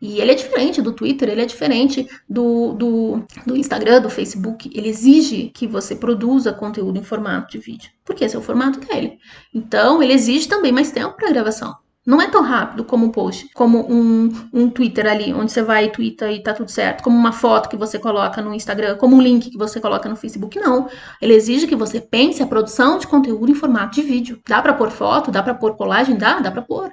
E 0.00 0.20
ele 0.20 0.32
é 0.32 0.34
diferente 0.34 0.82
do 0.82 0.92
Twitter, 0.92 1.28
ele 1.28 1.42
é 1.42 1.46
diferente 1.46 2.08
do, 2.28 2.72
do, 2.72 3.24
do, 3.46 3.56
Instagram, 3.56 4.00
do 4.00 4.10
Facebook. 4.10 4.70
Ele 4.74 4.88
exige 4.88 5.50
que 5.54 5.66
você 5.66 5.94
produza 5.94 6.52
conteúdo 6.52 6.98
em 6.98 7.04
formato 7.04 7.52
de 7.52 7.58
vídeo, 7.58 7.90
porque 8.04 8.24
esse 8.24 8.34
é 8.34 8.38
o 8.38 8.42
formato 8.42 8.80
dele. 8.80 9.18
Então, 9.54 10.02
ele 10.02 10.12
exige 10.12 10.48
também 10.48 10.72
mais 10.72 10.90
tempo 10.90 11.16
para 11.16 11.30
gravação. 11.30 11.76
Não 12.04 12.20
é 12.20 12.28
tão 12.28 12.42
rápido 12.42 12.84
como 12.84 13.06
um 13.06 13.10
post, 13.10 13.48
como 13.54 13.86
um, 13.88 14.28
um 14.52 14.68
Twitter 14.68 15.06
ali, 15.06 15.32
onde 15.32 15.52
você 15.52 15.62
vai 15.62 15.84
e 15.84 15.92
twitta 15.92 16.32
e 16.32 16.42
tá 16.42 16.52
tudo 16.52 16.68
certo, 16.68 17.00
como 17.02 17.16
uma 17.16 17.30
foto 17.30 17.68
que 17.68 17.76
você 17.76 17.96
coloca 17.96 18.42
no 18.42 18.52
Instagram, 18.52 18.96
como 18.96 19.14
um 19.14 19.20
link 19.20 19.48
que 19.48 19.56
você 19.56 19.80
coloca 19.80 20.08
no 20.08 20.16
Facebook, 20.16 20.58
não. 20.58 20.88
Ele 21.20 21.32
exige 21.32 21.68
que 21.68 21.76
você 21.76 22.00
pense 22.00 22.42
a 22.42 22.46
produção 22.46 22.98
de 22.98 23.06
conteúdo 23.06 23.52
em 23.52 23.54
formato 23.54 23.94
de 23.94 24.02
vídeo. 24.02 24.40
Dá 24.48 24.60
para 24.60 24.74
pôr 24.74 24.90
foto, 24.90 25.30
dá 25.30 25.44
para 25.44 25.54
pôr 25.54 25.76
colagem, 25.76 26.16
dá, 26.16 26.40
dá 26.40 26.50
para 26.50 26.62
pôr. 26.62 26.90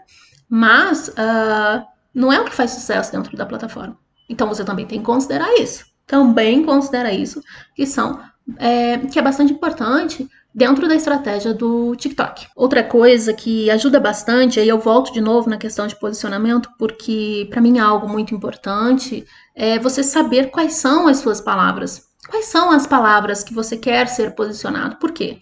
Mas 0.47 1.07
uh, 1.07 1.83
não 2.13 2.31
é 2.31 2.39
o 2.39 2.45
que 2.45 2.53
faz 2.53 2.71
sucesso 2.71 3.11
dentro 3.11 3.35
da 3.35 3.47
plataforma. 3.47 3.97
Então 4.29 4.47
você 4.47 4.63
também 4.63 4.85
tem 4.85 4.99
que 4.99 5.05
considerar 5.05 5.51
isso. 5.55 5.85
Também 6.05 6.63
considera 6.63 7.11
isso, 7.11 7.41
que 7.75 7.85
são 7.85 8.19
é, 8.57 8.97
que 8.97 9.19
é 9.19 9.21
bastante 9.21 9.53
importante 9.53 10.27
dentro 10.53 10.87
da 10.87 10.95
estratégia 10.95 11.53
do 11.53 11.95
TikTok. 11.95 12.47
Outra 12.55 12.83
coisa 12.83 13.33
que 13.33 13.69
ajuda 13.69 13.99
bastante, 13.99 14.59
aí 14.59 14.67
eu 14.67 14.79
volto 14.79 15.13
de 15.13 15.21
novo 15.21 15.49
na 15.49 15.57
questão 15.57 15.87
de 15.87 15.95
posicionamento, 15.95 16.69
porque 16.77 17.47
para 17.49 17.61
mim 17.61 17.77
é 17.77 17.81
algo 17.81 18.07
muito 18.07 18.33
importante, 18.33 19.25
é 19.55 19.77
você 19.79 20.03
saber 20.03 20.49
quais 20.49 20.73
são 20.73 21.07
as 21.07 21.17
suas 21.17 21.39
palavras. 21.39 22.07
Quais 22.27 22.45
são 22.45 22.71
as 22.71 22.85
palavras 22.85 23.43
que 23.43 23.53
você 23.53 23.77
quer 23.77 24.07
ser 24.07 24.35
posicionado? 24.35 24.97
Por 24.97 25.11
quê? 25.11 25.39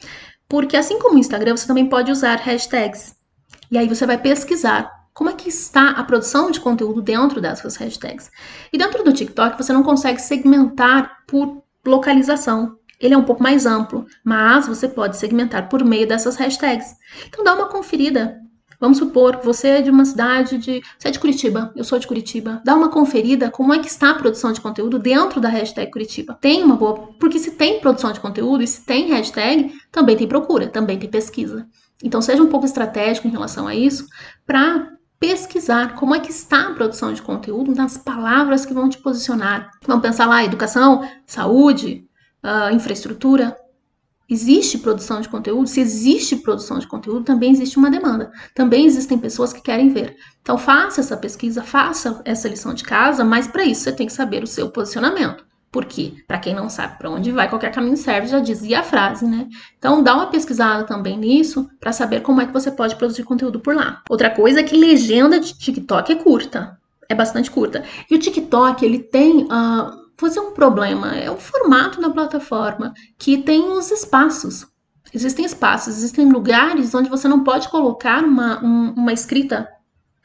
Porque 0.47 0.77
assim 0.77 0.99
como 0.99 1.15
o 1.15 1.19
Instagram, 1.19 1.57
você 1.57 1.67
também 1.67 1.87
pode 1.87 2.11
usar 2.11 2.35
hashtags. 2.35 3.15
E 3.69 3.77
aí 3.77 3.87
você 3.87 4.05
vai 4.05 4.17
pesquisar 4.17 4.89
como 5.13 5.29
é 5.29 5.33
que 5.33 5.49
está 5.49 5.89
a 5.89 6.03
produção 6.03 6.51
de 6.51 6.59
conteúdo 6.59 7.01
dentro 7.01 7.41
dessas 7.41 7.75
hashtags. 7.75 8.29
E 8.71 8.77
dentro 8.77 9.03
do 9.03 9.11
TikTok, 9.11 9.57
você 9.57 9.73
não 9.73 9.83
consegue 9.83 10.21
segmentar 10.21 11.23
por 11.27 11.63
localização 11.85 12.76
ele 12.99 13.13
é 13.13 13.17
um 13.17 13.23
pouco 13.23 13.43
mais 13.43 13.65
amplo, 13.65 14.05
mas 14.23 14.67
você 14.67 14.87
pode 14.87 15.17
segmentar 15.17 15.69
por 15.69 15.83
meio 15.83 16.07
dessas 16.07 16.35
hashtags. 16.35 16.95
Então 17.27 17.43
dá 17.43 17.53
uma 17.53 17.67
conferida. 17.67 18.39
Vamos 18.79 18.99
supor 18.99 19.37
que 19.37 19.45
você 19.45 19.69
é 19.69 19.81
de 19.81 19.89
uma 19.89 20.05
cidade 20.05 20.57
de. 20.59 20.81
Você 20.97 21.07
é 21.07 21.11
de 21.11 21.19
Curitiba, 21.19 21.73
eu 21.75 21.83
sou 21.83 21.97
de 21.97 22.05
Curitiba. 22.05 22.61
Dá 22.63 22.75
uma 22.75 22.89
conferida 22.89 23.49
como 23.49 23.73
é 23.73 23.79
que 23.79 23.87
está 23.87 24.11
a 24.11 24.15
produção 24.15 24.51
de 24.51 24.61
conteúdo 24.61 24.99
dentro 24.99 25.41
da 25.41 25.49
hashtag 25.49 25.91
Curitiba. 25.91 26.37
Tem 26.39 26.63
uma 26.63 26.75
boa. 26.75 27.09
Porque 27.19 27.39
se 27.39 27.51
tem 27.51 27.79
produção 27.79 28.11
de 28.11 28.19
conteúdo 28.19 28.63
e 28.63 28.67
se 28.67 28.85
tem 28.85 29.09
hashtag, 29.09 29.73
também 29.91 30.15
tem 30.15 30.27
procura, 30.27 30.67
também 30.67 30.99
tem 30.99 31.09
pesquisa. 31.09 31.67
Então 32.03 32.21
seja 32.21 32.43
um 32.43 32.49
pouco 32.49 32.67
estratégico 32.67 33.27
em 33.27 33.31
relação 33.31 33.67
a 33.67 33.73
isso 33.73 34.05
para 34.45 34.91
pesquisar 35.19 35.95
como 35.95 36.13
é 36.13 36.19
que 36.19 36.29
está 36.29 36.67
a 36.67 36.73
produção 36.73 37.11
de 37.11 37.23
conteúdo 37.23 37.73
nas 37.73 37.97
palavras 37.97 38.65
que 38.65 38.73
vão 38.73 38.87
te 38.87 38.99
posicionar. 38.99 39.71
Vamos 39.87 40.03
pensar 40.03 40.27
lá, 40.27 40.43
educação, 40.43 41.07
saúde, 41.25 42.06
uh, 42.43 42.73
infraestrutura, 42.73 43.55
existe 44.29 44.77
produção 44.77 45.21
de 45.21 45.29
conteúdo, 45.29 45.67
se 45.67 45.79
existe 45.79 46.35
produção 46.37 46.79
de 46.79 46.87
conteúdo, 46.87 47.23
também 47.23 47.51
existe 47.51 47.77
uma 47.77 47.89
demanda. 47.89 48.31
Também 48.53 48.85
existem 48.85 49.17
pessoas 49.17 49.53
que 49.53 49.61
querem 49.61 49.89
ver. 49.89 50.15
Então 50.41 50.57
faça 50.57 50.99
essa 50.99 51.15
pesquisa, 51.15 51.63
faça 51.63 52.21
essa 52.25 52.47
lição 52.47 52.73
de 52.73 52.83
casa, 52.83 53.23
mas 53.23 53.47
para 53.47 53.63
isso 53.63 53.81
você 53.81 53.91
tem 53.91 54.07
que 54.07 54.13
saber 54.13 54.43
o 54.43 54.47
seu 54.47 54.69
posicionamento. 54.69 55.45
Porque, 55.69 56.13
para 56.25 56.39
quem 56.39 56.55
não 56.55 56.69
sabe 56.69 56.97
para 56.97 57.09
onde 57.09 57.31
vai, 57.31 57.49
qualquer 57.49 57.71
caminho 57.71 57.97
serve, 57.97 58.27
já 58.27 58.39
dizia 58.39 58.79
a 58.79 58.83
frase, 58.83 59.25
né? 59.25 59.47
Então, 59.77 60.01
dá 60.01 60.15
uma 60.15 60.27
pesquisada 60.27 60.85
também 60.85 61.17
nisso 61.17 61.69
para 61.79 61.91
saber 61.91 62.21
como 62.21 62.41
é 62.41 62.45
que 62.45 62.53
você 62.53 62.71
pode 62.71 62.95
produzir 62.95 63.23
conteúdo 63.23 63.59
por 63.59 63.75
lá. 63.75 64.01
Outra 64.09 64.29
coisa 64.29 64.61
é 64.61 64.63
que 64.63 64.77
legenda 64.77 65.39
de 65.39 65.53
TikTok 65.53 66.13
é 66.13 66.15
curta, 66.15 66.79
é 67.09 67.13
bastante 67.13 67.51
curta. 67.51 67.83
E 68.09 68.15
o 68.15 68.19
TikTok, 68.19 68.83
ele 68.83 68.99
tem 68.99 69.43
uh, 69.43 70.06
é 70.35 70.41
um 70.41 70.51
problema, 70.51 71.15
é 71.15 71.29
o 71.29 71.37
formato 71.37 72.01
da 72.01 72.09
plataforma 72.09 72.93
que 73.17 73.37
tem 73.37 73.71
os 73.71 73.91
espaços. 73.91 74.65
Existem 75.13 75.45
espaços, 75.45 75.97
existem 75.97 76.29
lugares 76.31 76.93
onde 76.93 77.09
você 77.09 77.27
não 77.27 77.43
pode 77.43 77.69
colocar 77.69 78.23
uma, 78.23 78.63
um, 78.63 78.93
uma 78.93 79.13
escrita, 79.13 79.69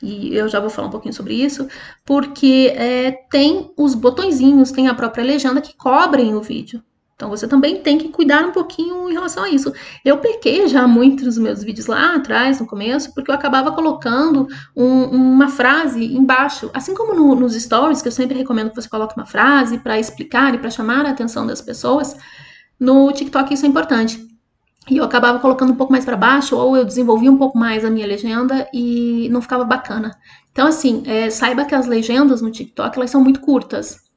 e 0.02 0.34
eu 0.34 0.48
já 0.48 0.58
vou 0.58 0.68
falar 0.68 0.88
um 0.88 0.90
pouquinho 0.90 1.14
sobre 1.14 1.34
isso, 1.34 1.68
porque 2.04 2.72
é, 2.74 3.12
tem 3.30 3.72
os 3.76 3.94
botõezinhos, 3.94 4.72
tem 4.72 4.88
a 4.88 4.94
própria 4.94 5.24
legenda 5.24 5.60
que 5.60 5.76
cobrem 5.76 6.34
o 6.34 6.42
vídeo. 6.42 6.82
Então 7.22 7.30
você 7.30 7.46
também 7.46 7.80
tem 7.80 7.98
que 7.98 8.08
cuidar 8.08 8.44
um 8.44 8.50
pouquinho 8.50 9.08
em 9.08 9.12
relação 9.12 9.44
a 9.44 9.48
isso. 9.48 9.72
Eu 10.04 10.18
pequei 10.18 10.66
já 10.66 10.88
muito 10.88 11.24
nos 11.24 11.38
meus 11.38 11.62
vídeos 11.62 11.86
lá 11.86 12.16
atrás, 12.16 12.58
no 12.58 12.66
começo, 12.66 13.14
porque 13.14 13.30
eu 13.30 13.34
acabava 13.36 13.70
colocando 13.70 14.48
um, 14.74 15.04
uma 15.04 15.46
frase 15.46 16.04
embaixo. 16.04 16.68
Assim 16.74 16.96
como 16.96 17.14
no, 17.14 17.36
nos 17.36 17.54
stories, 17.54 18.02
que 18.02 18.08
eu 18.08 18.12
sempre 18.12 18.36
recomendo 18.36 18.70
que 18.70 18.74
você 18.74 18.88
coloque 18.88 19.14
uma 19.16 19.24
frase 19.24 19.78
para 19.78 20.00
explicar 20.00 20.52
e 20.52 20.58
para 20.58 20.68
chamar 20.68 21.06
a 21.06 21.10
atenção 21.10 21.46
das 21.46 21.62
pessoas, 21.62 22.16
no 22.78 23.12
TikTok 23.12 23.54
isso 23.54 23.66
é 23.66 23.68
importante. 23.68 24.18
E 24.90 24.96
eu 24.96 25.04
acabava 25.04 25.38
colocando 25.38 25.72
um 25.72 25.76
pouco 25.76 25.92
mais 25.92 26.04
para 26.04 26.16
baixo, 26.16 26.56
ou 26.56 26.76
eu 26.76 26.84
desenvolvia 26.84 27.30
um 27.30 27.38
pouco 27.38 27.56
mais 27.56 27.84
a 27.84 27.90
minha 27.90 28.04
legenda 28.04 28.66
e 28.74 29.28
não 29.30 29.40
ficava 29.40 29.64
bacana. 29.64 30.10
Então, 30.50 30.66
assim, 30.66 31.04
é, 31.06 31.30
saiba 31.30 31.64
que 31.64 31.74
as 31.76 31.86
legendas 31.86 32.42
no 32.42 32.50
TikTok 32.50 32.98
elas 32.98 33.12
são 33.12 33.22
muito 33.22 33.40
curtas 33.40 34.10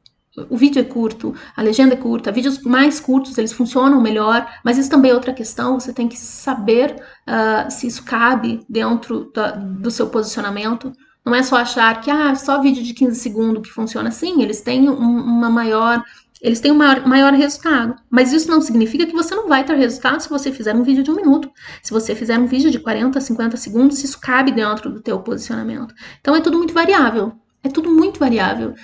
o 0.50 0.58
vídeo 0.58 0.82
é 0.82 0.84
curto, 0.84 1.34
a 1.56 1.62
legenda 1.62 1.94
é 1.94 1.98
curta, 1.98 2.32
vídeos 2.32 2.62
mais 2.62 3.00
curtos 3.00 3.38
eles 3.38 3.54
funcionam 3.54 4.02
melhor, 4.02 4.46
mas 4.64 4.78
isso 4.78 4.90
também 4.90 5.12
é 5.12 5.14
outra 5.14 5.34
questão, 5.34 5.80
você 5.80 5.94
tem 5.94 6.08
que 6.08 6.18
saber 6.18 6.96
uh, 7.28 7.72
se 7.72 7.88
isso 7.88 8.04
cabe 8.04 8.60
dentro 8.70 9.32
da, 9.34 9.52
do 9.52 9.90
seu 9.90 10.08
posicionamento. 10.10 10.92
Não 11.26 11.34
é 11.34 11.42
só 11.42 11.56
achar 11.56 12.02
que 12.02 12.12
ah, 12.12 12.36
só 12.36 12.62
vídeo 12.62 12.84
de 12.84 12.94
15 12.94 13.20
segundos 13.20 13.64
que 13.64 13.74
funciona 13.74 14.10
assim, 14.10 14.44
eles 14.44 14.62
têm 14.62 14.90
um, 14.90 14.94
uma 14.94 15.50
maior. 15.50 16.04
Eles 16.42 16.60
têm 16.60 16.72
um 16.72 16.76
maior, 16.76 17.08
maior 17.08 17.34
resultado. 17.34 17.96
Mas 18.12 18.32
isso 18.32 18.52
não 18.52 18.62
significa 18.62 19.08
que 19.08 19.14
você 19.14 19.34
não 19.34 19.48
vai 19.48 19.64
ter 19.64 19.76
resultado 19.76 20.20
se 20.20 20.30
você 20.30 20.52
fizer 20.52 20.76
um 20.76 20.84
vídeo 20.84 21.02
de 21.02 21.10
um 21.10 21.16
minuto. 21.16 21.50
Se 21.82 21.92
você 21.92 22.14
fizer 22.14 22.38
um 22.38 22.46
vídeo 22.46 22.70
de 22.70 22.78
40, 22.78 23.20
50 23.20 23.58
segundos, 23.58 24.04
isso 24.04 24.20
cabe 24.20 24.52
dentro 24.52 24.92
do 24.92 25.02
teu 25.02 25.20
posicionamento. 25.22 25.96
Então 26.22 26.36
é 26.36 26.42
tudo 26.42 26.60
muito 26.60 26.74
variável. 26.74 27.34
É 27.66 27.70
tudo 27.70 27.90
muito 27.90 28.20
variável. 28.20 28.76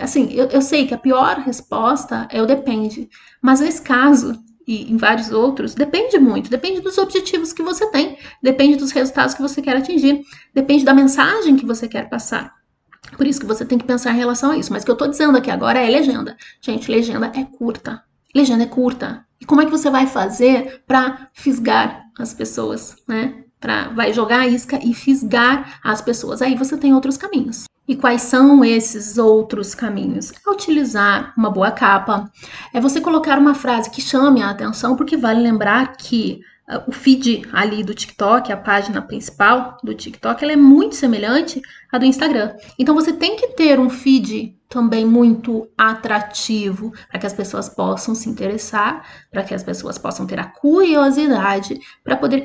Assim, 0.00 0.32
eu, 0.32 0.46
eu 0.46 0.62
sei 0.62 0.86
que 0.86 0.94
a 0.94 0.98
pior 0.98 1.40
resposta 1.40 2.26
é 2.30 2.40
o 2.40 2.46
depende, 2.46 3.06
mas 3.42 3.60
nesse 3.60 3.82
caso 3.82 4.42
e 4.66 4.90
em 4.90 4.96
vários 4.96 5.30
outros, 5.30 5.74
depende 5.74 6.18
muito, 6.18 6.48
depende 6.48 6.80
dos 6.80 6.96
objetivos 6.96 7.52
que 7.52 7.62
você 7.62 7.86
tem, 7.90 8.16
depende 8.42 8.76
dos 8.76 8.92
resultados 8.92 9.34
que 9.34 9.42
você 9.42 9.60
quer 9.60 9.76
atingir, 9.76 10.22
depende 10.54 10.86
da 10.86 10.94
mensagem 10.94 11.54
que 11.54 11.66
você 11.66 11.86
quer 11.86 12.08
passar. 12.08 12.54
Por 13.14 13.26
isso 13.26 13.40
que 13.40 13.46
você 13.46 13.62
tem 13.62 13.76
que 13.76 13.84
pensar 13.84 14.12
em 14.14 14.16
relação 14.16 14.52
a 14.52 14.56
isso. 14.56 14.72
Mas 14.72 14.82
o 14.82 14.86
que 14.86 14.90
eu 14.90 14.94
estou 14.94 15.08
dizendo 15.08 15.36
aqui 15.36 15.50
agora 15.50 15.78
é 15.78 15.90
legenda. 15.90 16.34
Gente, 16.62 16.90
legenda 16.90 17.30
é 17.34 17.44
curta. 17.44 18.02
Legenda 18.34 18.64
é 18.64 18.66
curta. 18.66 19.26
E 19.38 19.44
como 19.44 19.60
é 19.60 19.66
que 19.66 19.70
você 19.70 19.90
vai 19.90 20.06
fazer 20.06 20.82
para 20.86 21.28
fisgar 21.34 22.02
as 22.18 22.32
pessoas, 22.32 22.96
né? 23.06 23.44
Pra, 23.60 23.88
vai 23.88 24.14
jogar 24.14 24.40
a 24.40 24.46
isca 24.48 24.80
e 24.82 24.94
fisgar 24.94 25.78
as 25.84 26.00
pessoas. 26.00 26.40
Aí 26.40 26.54
você 26.54 26.78
tem 26.78 26.94
outros 26.94 27.18
caminhos. 27.18 27.66
E 27.86 27.94
quais 27.94 28.22
são 28.22 28.64
esses 28.64 29.18
outros 29.18 29.74
caminhos? 29.74 30.32
É 30.32 30.50
utilizar 30.50 31.34
uma 31.36 31.50
boa 31.50 31.70
capa, 31.70 32.30
é 32.72 32.80
você 32.80 33.00
colocar 33.00 33.38
uma 33.38 33.54
frase 33.54 33.90
que 33.90 34.00
chame 34.00 34.42
a 34.42 34.50
atenção, 34.50 34.96
porque 34.96 35.16
vale 35.16 35.42
lembrar 35.42 35.96
que 35.96 36.40
uh, 36.68 36.82
o 36.86 36.92
feed 36.92 37.46
ali 37.52 37.84
do 37.84 37.94
TikTok, 37.94 38.50
a 38.50 38.56
página 38.56 39.02
principal 39.02 39.76
do 39.82 39.94
TikTok, 39.94 40.42
ela 40.42 40.54
é 40.54 40.56
muito 40.56 40.94
semelhante 40.94 41.60
à 41.92 41.98
do 41.98 42.06
Instagram. 42.06 42.54
Então 42.78 42.94
você 42.94 43.12
tem 43.12 43.36
que 43.36 43.48
ter 43.48 43.78
um 43.78 43.90
feed 43.90 44.56
também 44.74 45.06
muito 45.06 45.70
atrativo 45.78 46.92
para 47.08 47.20
que 47.20 47.26
as 47.26 47.32
pessoas 47.32 47.68
possam 47.68 48.12
se 48.12 48.28
interessar, 48.28 49.06
para 49.30 49.44
que 49.44 49.54
as 49.54 49.62
pessoas 49.62 49.96
possam 49.96 50.26
ter 50.26 50.40
a 50.40 50.46
curiosidade 50.46 51.78
para 52.02 52.16
poder, 52.16 52.42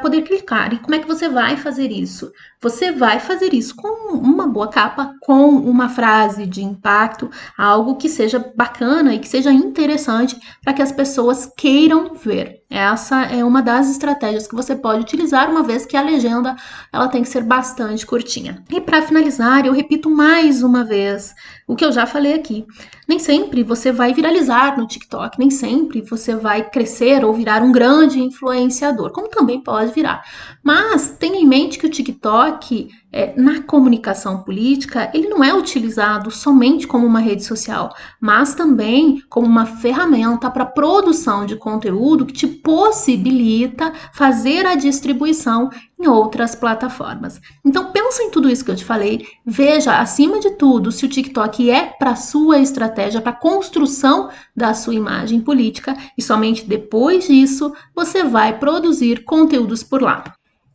poder 0.00 0.22
clicar. 0.22 0.72
E 0.72 0.78
como 0.78 0.94
é 0.94 1.00
que 1.00 1.08
você 1.08 1.28
vai 1.28 1.56
fazer 1.56 1.90
isso? 1.90 2.30
Você 2.62 2.92
vai 2.92 3.18
fazer 3.18 3.52
isso 3.52 3.74
com 3.74 4.14
uma 4.16 4.46
boa 4.46 4.68
capa, 4.68 5.14
com 5.20 5.48
uma 5.48 5.88
frase 5.88 6.46
de 6.46 6.62
impacto, 6.62 7.28
algo 7.58 7.96
que 7.96 8.08
seja 8.08 8.38
bacana 8.54 9.12
e 9.12 9.18
que 9.18 9.28
seja 9.28 9.52
interessante 9.52 10.38
para 10.62 10.74
que 10.74 10.82
as 10.82 10.92
pessoas 10.92 11.50
queiram 11.56 12.14
ver. 12.14 12.63
Essa 12.74 13.22
é 13.26 13.44
uma 13.44 13.62
das 13.62 13.88
estratégias 13.88 14.48
que 14.48 14.54
você 14.56 14.74
pode 14.74 15.02
utilizar, 15.02 15.48
uma 15.48 15.62
vez 15.62 15.86
que 15.86 15.96
a 15.96 16.02
legenda 16.02 16.56
ela 16.92 17.06
tem 17.06 17.22
que 17.22 17.28
ser 17.28 17.44
bastante 17.44 18.04
curtinha. 18.04 18.64
E 18.68 18.80
para 18.80 19.00
finalizar, 19.00 19.64
eu 19.64 19.72
repito 19.72 20.10
mais 20.10 20.60
uma 20.60 20.82
vez 20.82 21.32
o 21.68 21.76
que 21.76 21.84
eu 21.84 21.92
já 21.92 22.04
falei 22.04 22.34
aqui. 22.34 22.66
Nem 23.06 23.20
sempre 23.20 23.62
você 23.62 23.92
vai 23.92 24.12
viralizar 24.12 24.76
no 24.76 24.88
TikTok, 24.88 25.38
nem 25.38 25.50
sempre 25.50 26.00
você 26.00 26.34
vai 26.34 26.68
crescer 26.68 27.24
ou 27.24 27.32
virar 27.32 27.62
um 27.62 27.70
grande 27.70 28.20
influenciador, 28.20 29.12
como 29.12 29.28
também 29.28 29.62
pode 29.62 29.92
virar. 29.92 30.24
Mas 30.60 31.16
tenha 31.16 31.38
em 31.38 31.46
mente 31.46 31.78
que 31.78 31.86
o 31.86 31.90
TikTok, 31.90 32.88
é, 33.16 33.32
na 33.36 33.62
comunicação 33.62 34.42
política, 34.42 35.08
ele 35.14 35.28
não 35.28 35.44
é 35.44 35.54
utilizado 35.54 36.32
somente 36.32 36.84
como 36.84 37.06
uma 37.06 37.20
rede 37.20 37.44
social, 37.44 37.94
mas 38.20 38.56
também 38.56 39.22
como 39.30 39.46
uma 39.46 39.64
ferramenta 39.64 40.50
para 40.50 40.66
produção 40.66 41.46
de 41.46 41.54
conteúdo 41.54 42.26
que 42.26 42.32
te 42.32 42.48
possibilita 42.48 43.92
fazer 44.12 44.66
a 44.66 44.74
distribuição 44.74 45.70
em 45.96 46.08
outras 46.08 46.56
plataformas. 46.56 47.40
Então 47.64 47.92
pensa 47.92 48.20
em 48.24 48.30
tudo 48.30 48.50
isso 48.50 48.64
que 48.64 48.72
eu 48.72 48.76
te 48.76 48.84
falei, 48.84 49.24
veja 49.46 50.00
acima 50.00 50.40
de 50.40 50.50
tudo 50.56 50.90
se 50.90 51.06
o 51.06 51.08
TikTok 51.08 51.70
é 51.70 51.94
para 51.96 52.16
sua 52.16 52.58
estratégia, 52.58 53.20
para 53.20 53.32
construção 53.32 54.28
da 54.56 54.74
sua 54.74 54.94
imagem 54.94 55.40
política 55.40 55.96
e 56.18 56.22
somente 56.22 56.66
depois 56.66 57.28
disso 57.28 57.72
você 57.94 58.24
vai 58.24 58.58
produzir 58.58 59.22
conteúdos 59.22 59.84
por 59.84 60.02
lá. 60.02 60.24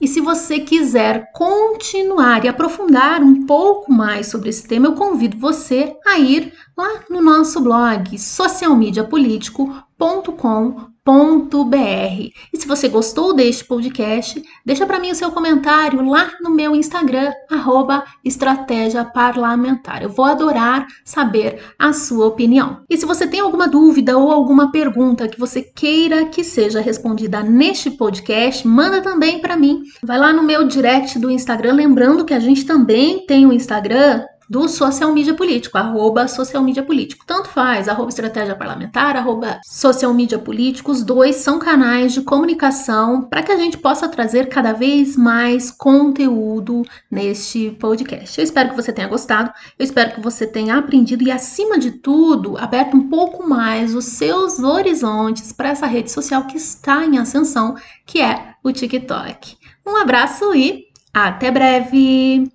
E 0.01 0.07
se 0.07 0.21
você 0.21 0.62
quiser 0.62 1.29
continuar 1.33 2.45
e 2.45 2.47
aprofundar 2.47 3.21
um 3.21 3.45
pouco 3.45 3.91
mais 3.91 4.27
sobre 4.27 4.47
esse 4.49 4.65
tema, 4.65 4.88
eu 4.88 4.95
convido 4.95 5.38
você 5.38 5.93
a 6.05 6.17
ir 6.17 6.53
lá 6.77 7.01
no 7.09 7.21
nosso 7.21 7.59
blog 7.59 8.17
socialmediapolitico.com 8.17 10.89
www.estratégia.br. 11.09 12.31
E 12.53 12.57
se 12.57 12.67
você 12.67 12.87
gostou 12.87 13.33
deste 13.33 13.65
podcast, 13.65 14.41
deixa 14.65 14.85
para 14.85 14.99
mim 14.99 15.11
o 15.11 15.15
seu 15.15 15.31
comentário 15.31 16.07
lá 16.07 16.31
no 16.41 16.51
meu 16.51 16.75
Instagram, 16.75 17.31
arroba 17.49 18.03
Estratégia 18.23 19.03
Parlamentar. 19.03 20.03
Eu 20.03 20.09
vou 20.09 20.25
adorar 20.25 20.85
saber 21.03 21.61
a 21.77 21.91
sua 21.91 22.27
opinião. 22.27 22.81
E 22.89 22.97
se 22.97 23.05
você 23.05 23.27
tem 23.27 23.39
alguma 23.39 23.67
dúvida 23.67 24.17
ou 24.17 24.31
alguma 24.31 24.71
pergunta 24.71 25.27
que 25.27 25.39
você 25.39 25.61
queira 25.61 26.25
que 26.25 26.43
seja 26.43 26.79
respondida 26.79 27.41
neste 27.41 27.91
podcast, 27.91 28.67
manda 28.67 29.01
também 29.01 29.39
para 29.39 29.57
mim. 29.57 29.83
Vai 30.03 30.19
lá 30.19 30.31
no 30.31 30.43
meu 30.43 30.67
direct 30.67 31.17
do 31.17 31.31
Instagram, 31.31 31.73
lembrando 31.73 32.25
que 32.25 32.33
a 32.33 32.39
gente 32.39 32.65
também 32.65 33.25
tem 33.25 33.45
o 33.45 33.49
um 33.49 33.53
Instagram 33.53 34.23
do 34.49 34.67
social 34.67 35.13
media 35.13 35.33
político, 35.33 35.77
arroba 35.77 36.27
social 36.27 36.63
media 36.63 36.81
político. 36.81 37.25
Tanto 37.25 37.49
faz, 37.49 37.88
arroba 37.88 38.09
estratégia 38.09 38.55
parlamentar, 38.55 39.15
arroba 39.15 39.59
social 39.63 40.13
media 40.13 40.39
político, 40.39 40.91
os 40.91 41.03
dois 41.03 41.35
são 41.35 41.59
canais 41.59 42.13
de 42.13 42.21
comunicação 42.21 43.21
para 43.21 43.43
que 43.43 43.51
a 43.51 43.57
gente 43.57 43.77
possa 43.77 44.07
trazer 44.07 44.49
cada 44.49 44.73
vez 44.73 45.15
mais 45.15 45.69
conteúdo 45.69 46.83
neste 47.12 47.71
podcast. 47.79 48.39
Eu 48.39 48.43
espero 48.43 48.69
que 48.69 48.75
você 48.75 48.91
tenha 48.91 49.07
gostado, 49.07 49.51
eu 49.77 49.83
espero 49.83 50.15
que 50.15 50.21
você 50.21 50.47
tenha 50.47 50.77
aprendido 50.77 51.23
e, 51.23 51.31
acima 51.31 51.77
de 51.77 51.91
tudo, 51.91 52.57
aberto 52.57 52.97
um 52.97 53.09
pouco 53.09 53.47
mais 53.47 53.93
os 53.93 54.05
seus 54.05 54.59
horizontes 54.59 55.51
para 55.51 55.69
essa 55.69 55.85
rede 55.85 56.12
social 56.12 56.45
que 56.45 56.57
está 56.57 57.05
em 57.05 57.17
ascensão, 57.17 57.75
que 58.05 58.19
é 58.19 58.53
o 58.63 58.71
TikTok. 58.71 59.57
Um 59.85 59.95
abraço 59.95 60.53
e 60.55 60.85
até 61.13 61.51
breve! 61.51 62.47